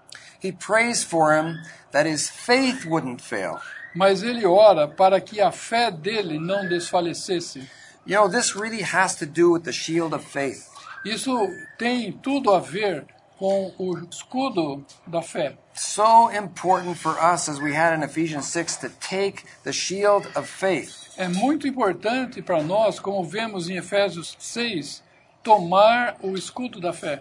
[0.42, 1.56] He prays for him
[1.92, 3.58] that his faith wouldn't fail.
[3.94, 7.68] Mas ele ora para que a fé dele não desfalecesse.
[8.08, 10.66] You know, this really has to do with the shield of faith.
[11.04, 11.46] Isso
[11.78, 13.04] tem tudo a ver
[13.38, 15.58] com o escudo da fé.
[15.74, 20.48] So important for us, as we had in Ephesians 6, to take the shield of
[20.48, 21.10] faith.
[21.18, 25.02] É muito importante para nós, como vemos em Efésios 6,
[25.42, 27.20] tomar o escudo da fé.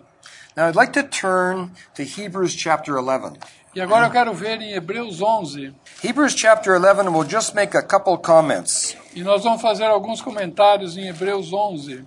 [0.55, 3.37] Now, I'd like to turn to Hebrews chapter 11.
[3.77, 5.71] E agora eu quero ver em Hebreus 11,
[6.03, 8.97] Hebrews chapter 11, we'll just make a couple comments.
[9.13, 12.03] e nós vamos fazer alguns comentários em Hebreus 11,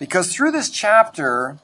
[0.00, 1.58] Because through this chapter,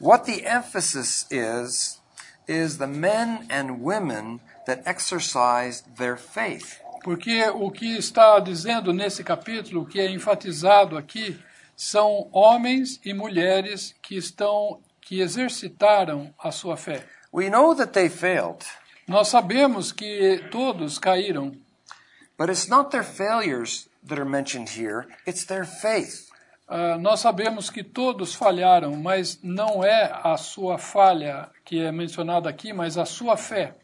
[0.00, 2.00] what the emphasis is,
[2.46, 6.78] is the men and women that exercised their faith.
[7.02, 11.36] porque o que está dizendo nesse capítulo, o que é enfatizado aqui,
[11.76, 17.04] são homens e mulheres que estão que exercitaram a sua fé.
[17.32, 18.64] We know that they failed,
[19.06, 21.52] Nós sabemos que todos caíram,
[22.38, 26.30] but it's not their failures that are mentioned here, it's their faith.
[26.66, 32.48] Ah, nós sabemos que todos falharam, mas não é a sua falha que é mencionada
[32.48, 33.74] aqui, mas a sua fé.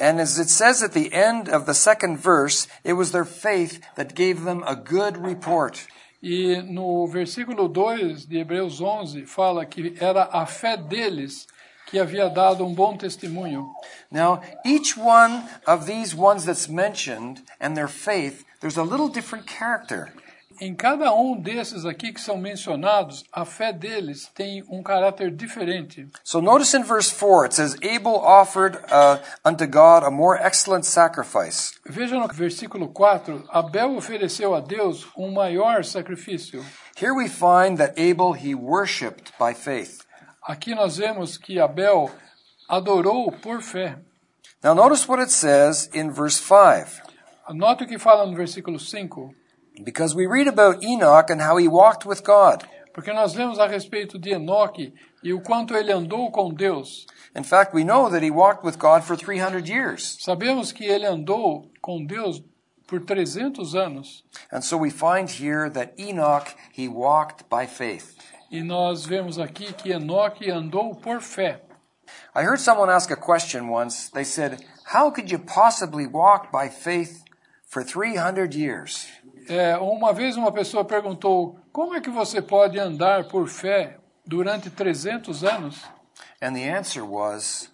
[0.00, 3.80] And as it says at the end of the second verse, it was their faith
[3.96, 5.86] that gave them a good report.
[6.22, 11.46] E no versículo 2 de Hebreus 11 fala que era a fé deles
[11.90, 13.68] que havia dado um bom testemunho.
[14.10, 19.46] Now, each one of these ones that's mentioned and their faith, there's a little different
[19.46, 20.12] character.
[20.62, 26.06] Em cada um desses aqui que são mencionados, a fé deles tem um caráter diferente.
[26.22, 30.84] So notice in verse 4, it says, Abel offered uh, unto God a more excellent
[30.84, 31.72] sacrifice.
[31.86, 36.62] Veja no versículo 4, Abel ofereceu a Deus um maior sacrifício.
[36.94, 39.99] Here we find that Abel, he worshiped by faith.
[40.50, 42.10] Aqui nós vemos que Abel
[42.68, 43.96] adorou por fé.
[44.60, 47.00] Now notice what it says in verse 5.
[47.54, 49.32] Note o que fala no versículo 5,
[49.84, 52.66] Because we read about Enoch and how he walked with God.
[52.92, 54.92] porque nós lemos a respeito de Enoque
[55.22, 57.06] e o quanto ele andou com Deus.
[57.36, 60.18] In fact, we know that he walked with God for 300 years.
[60.20, 62.42] Sabemos que ele andou com Deus
[62.88, 64.24] por 300 anos.
[64.52, 68.16] And so we find here that Enoch, he walked by faith.
[68.50, 71.62] E nós vemos aqui que Enoque andou por fé.
[72.34, 74.10] I heard someone ask a question once.
[74.10, 74.58] They said,
[74.92, 77.22] How could you possibly walk by faith
[77.64, 79.06] for 300 years?
[79.48, 84.68] É, uma vez uma pessoa perguntou: Como é que você pode andar por fé durante
[84.68, 85.84] 300 anos?
[86.42, 87.70] And the answer was,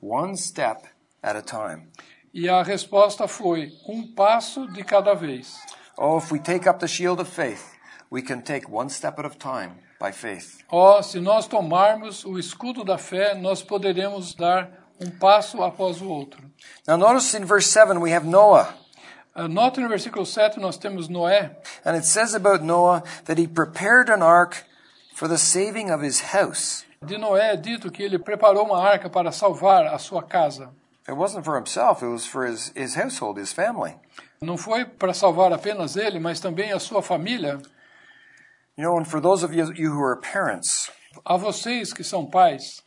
[0.00, 0.88] One step
[1.22, 1.88] at a time.
[2.32, 5.54] E a resposta foi: um passo de cada vez.
[5.98, 7.74] Oh, if we take up the shield of faith,
[8.10, 10.64] we can take one step at a time by faith.
[10.70, 14.70] Ó, se nós tomarmos o escudo da fé, nós poderemos dar
[15.00, 16.42] um passo após o outro.
[16.86, 18.74] Now notice in verse 7 we have Noah.
[19.34, 23.46] Ah, Nota no versículo 7 nós temos Noé, And it says about Noah that he
[23.46, 24.64] prepared an ark
[25.14, 26.84] for the saving of his house.
[27.00, 30.70] De Noé é dito que ele preparou uma arca para salvar a sua casa.
[31.08, 33.94] It wasn't for himself, it was for his, his household, his family.
[34.40, 37.58] Não foi para salvar apenas ele, mas também a sua família.
[38.78, 40.88] You know, and for those of you, you who are parents,
[41.26, 42.80] A vocês que são pais,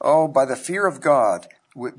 [0.00, 1.48] oh, by the fear of God,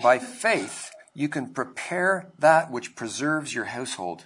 [0.02, 4.24] by faith, you can prepare that which preserves your household.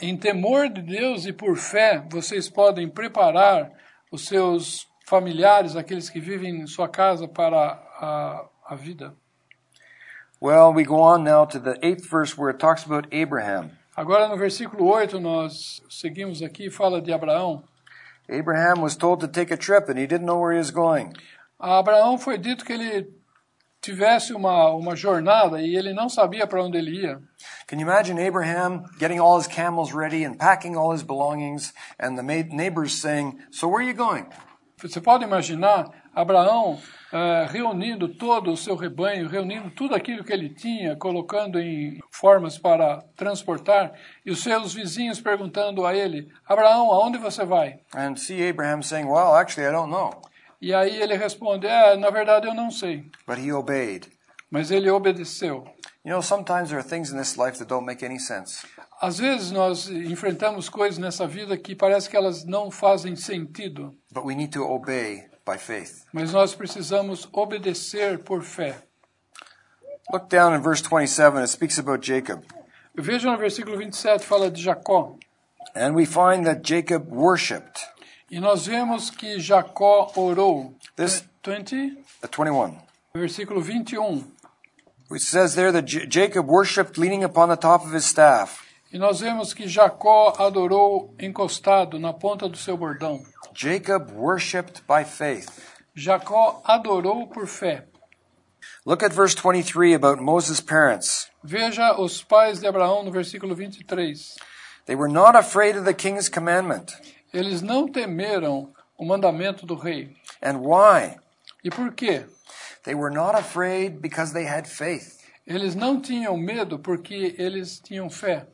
[0.00, 3.72] em temor de Deus e por fé, vocês podem preparar
[4.12, 9.14] os seus familiares, aqueles que vivem em sua casa, para a, a vida.
[10.40, 13.72] Well, we go on now to the eighth verse where it talks about Abraham.
[13.96, 17.64] Agora, no versículo 8, nós seguimos aqui, fala de Abraão.
[18.28, 21.12] Abraham was told to take a trip and he didn't know where he was going.
[21.58, 23.12] A Abraão foi dito que ele
[23.80, 27.20] tivesse uma, uma jornada e ele não sabia para onde ele ia.
[27.66, 32.16] Can you imagine Abraham getting all his camels ready and packing all his belongings and
[32.16, 34.26] the neighbors saying, So where are you going?
[34.78, 36.78] Você pode imaginar Abraão
[37.14, 42.58] eh, reunindo todo o seu rebanho, reunindo tudo aquilo que ele tinha, colocando em formas
[42.58, 43.92] para transportar,
[44.26, 47.78] e os seus vizinhos perguntando a ele: Abraão, aonde você vai?
[47.94, 50.10] And see Abraham saying, Well, actually, I don't know.
[50.60, 53.04] E aí ele responde: É, na verdade eu não sei.
[53.28, 54.08] But he obeyed.
[54.50, 55.64] Mas ele obedeceu.
[56.04, 58.66] You know, sometimes there are things in this life that don't make any sense.
[59.00, 64.24] Às vezes nós enfrentamos coisas nessa vida que parece que elas não fazem sentido, But
[64.24, 66.04] we need to obey by faith.
[66.12, 68.76] mas nós precisamos obedecer por fé.
[70.12, 72.42] Look down in verse 27, it speaks about Jacob.
[72.94, 75.16] Veja no versículo 27, fala de Jacó.
[75.74, 77.80] And we find that Jacob worshipped.
[78.30, 80.74] E nós vemos que Jacó orou.
[80.96, 82.78] This, 20, uh, 21.
[83.14, 84.24] versículo 21.
[85.10, 88.62] It says there that J- Jacob worshipped leaning upon the top of his staff.
[88.92, 93.22] E nós vemos que Jacó adorou encostado na ponta do seu bordão.
[93.54, 95.48] Jacob worshipped by faith.
[95.96, 97.84] Jacó adorou por fé.
[98.84, 101.30] Look at verse 23 about Moses' parents.
[101.42, 104.36] Veja os pais de Abraão no versículo 23.
[104.86, 106.92] They were not afraid of the king's commandment.
[107.32, 110.16] Eles não temeram o mandamento do rei.
[110.42, 111.16] And why?
[111.62, 112.24] E por quê?
[112.82, 115.22] They were not afraid because they had faith.
[115.46, 118.46] Eles não tinham medo porque eles tinham fé.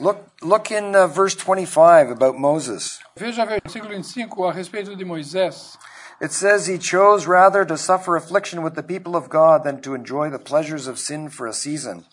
[0.00, 3.00] Look, look in uh, verse 25 about Moses.
[3.16, 5.76] Veja versículo 25 a respeito de Moisés.
[6.20, 9.94] It says he chose rather to suffer affliction with the people of God than to
[9.94, 12.04] enjoy the pleasures of sin for a season.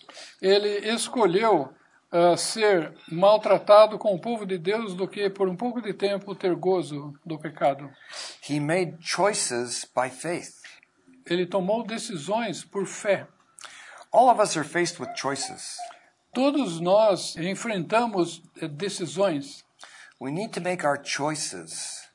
[0.41, 1.69] Ele escolheu
[2.11, 6.33] ah, ser maltratado com o povo de Deus do que por um pouco de tempo
[6.33, 7.89] ter gozo do pecado.
[8.41, 10.55] He made choices by faith.
[11.27, 13.27] Ele tomou decisões por fé.
[14.11, 15.77] All of us are faced with choices.
[16.35, 19.63] Todos nós enfrentamos eh, decisões.
[20.19, 22.09] We need to make our choices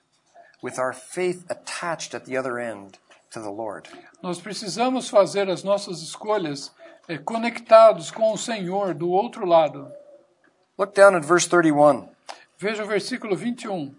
[0.62, 2.98] with our faith attached at the other end
[3.30, 3.88] to the Lord.
[4.22, 6.70] Nós precisamos fazer as nossas escolhas
[7.08, 9.90] eh, conectados com o Senhor do outro lado.
[10.76, 12.06] Look down at verse 31.
[12.58, 13.94] Veja o versículo 21.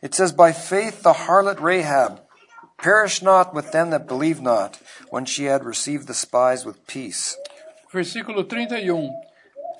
[0.00, 2.22] It says, By faith the harlot Rahab
[2.78, 4.80] perished not with them that believe not,
[5.10, 7.36] when she had received the spies with peace.
[7.92, 9.10] Versículo 31.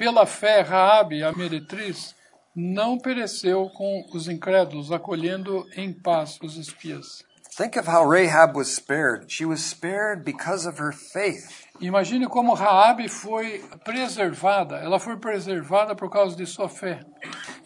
[0.01, 2.15] Pela fé, Raabe, a meretriz,
[2.57, 7.23] não pereceu com os incrédulos, acolhendo em paz os espias.
[7.55, 9.31] Think of how Rahab was spared.
[9.31, 11.67] She was spared because of her faith.
[11.83, 14.77] Imagine como Raabe foi preservada.
[14.77, 17.01] Ela foi preservada por causa de sua fé.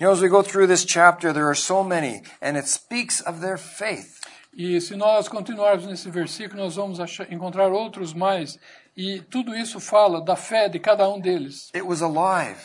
[0.01, 3.21] You know, as we go through this chapter, there are so many, and it speaks
[3.21, 4.19] of their faith.
[4.57, 8.59] E se nós continuarmos nesse versículo, nós vamos achar, encontrar outros mais.
[8.97, 11.71] E tudo isso fala da fé de cada um deles.
[11.75, 12.57] It was alive.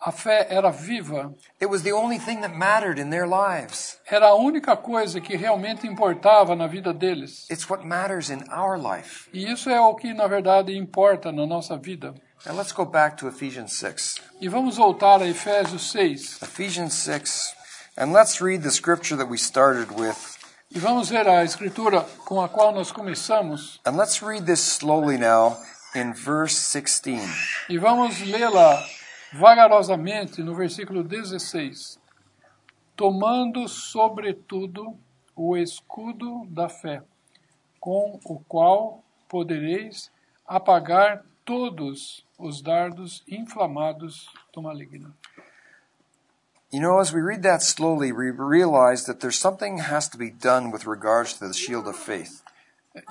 [0.00, 3.98] A fé era viva, It was the only thing that mattered in their lives.
[4.06, 7.48] era a única coisa que realmente importava na vida deles.
[7.50, 9.28] It's what matters in our life.
[9.32, 12.14] E isso é o que, na verdade, importa na nossa vida.
[12.44, 14.16] Now let's go back to Ephesians 6.
[14.40, 16.42] E vamos voltar a Efésios 6.
[16.42, 17.54] Ephesians 6,
[17.96, 20.36] and let's read the scripture that we started with.
[20.70, 23.80] E vamos ver a escritura com a qual nós começamos.
[23.86, 25.56] And let's read this slowly now
[25.96, 27.66] in verse 16.
[27.70, 28.86] E vamos lê-la
[29.32, 31.98] vagarosamente no versículo 16.
[32.94, 34.96] Tomando, sobretudo,
[35.34, 37.02] o escudo da fé,
[37.80, 40.10] com o qual podereis
[40.46, 45.14] apagar todos os dardos inflamados do maligno.
[46.72, 50.30] You know, as we read that slowly, we realize that there's something has to be
[50.30, 52.42] done with regards to the shield of faith.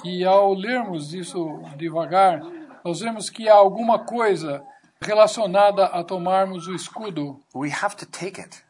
[0.04, 2.42] E ao lermos isso devagar,
[2.86, 4.64] nós vemos que há alguma coisa
[5.02, 7.42] relacionada a tomarmos o escudo.
[7.56, 8.64] We have to take it.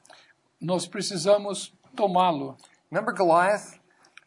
[0.61, 2.55] Nós precisamos tomá-lo.
[2.89, 3.78] Remember Goliath?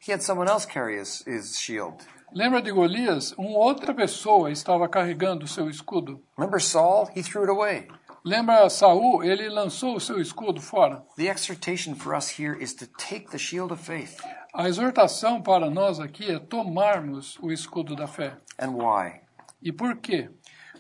[0.07, 2.05] He had someone else carry his, his shield.
[2.34, 3.32] Lembra de Golias?
[3.39, 6.22] Uma outra pessoa estava carregando o seu escudo.
[6.36, 7.09] Remember Saul?
[7.16, 7.89] He threw it away.
[8.22, 9.24] Lembra Saul?
[9.24, 11.03] Ele lançou o seu escudo fora.
[11.16, 14.18] The exhortation for us here is to take the shield of faith.
[14.53, 18.36] A exortação para nós aqui é tomarmos o escudo da fé.
[18.61, 19.28] And why?
[19.62, 20.28] E por quê?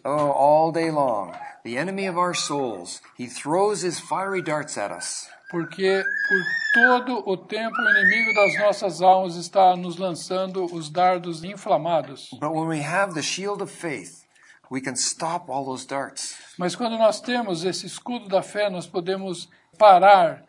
[0.04, 4.92] Oh, all day long, the enemy of our souls, he throws his fiery darts at
[4.92, 5.28] us.
[5.50, 11.42] Porque por todo o tempo o inimigo das nossas almas está nos lançando os dardos
[11.42, 12.28] inflamados.
[12.38, 14.24] But when we have the shield of faith,
[14.70, 16.36] we can stop all those darts.
[16.58, 19.48] Mas quando nós temos esse escudo da fé, nós podemos
[19.78, 20.44] parar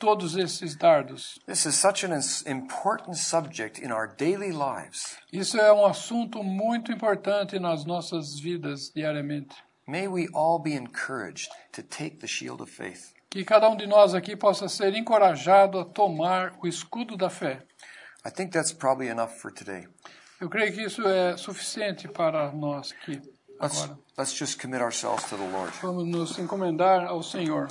[0.00, 1.38] todos esses dardos.
[1.46, 5.18] This is such an important subject in our daily lives.
[5.30, 9.54] Isso é um assunto muito importante nas nossas vidas diariamente.
[9.86, 13.12] May we all be encouraged to take the shield of faith.
[13.28, 17.62] Que cada um de nós aqui possa ser encorajado a tomar o escudo da fé.
[18.24, 19.86] I think that's probably enough for today.
[20.40, 23.20] Eu creio que isso é suficiente para nós aqui
[23.60, 23.98] Let's, agora.
[24.16, 25.72] let's just commit ourselves to the Lord.
[25.82, 27.68] Vamos nos encomendar ao Senhor.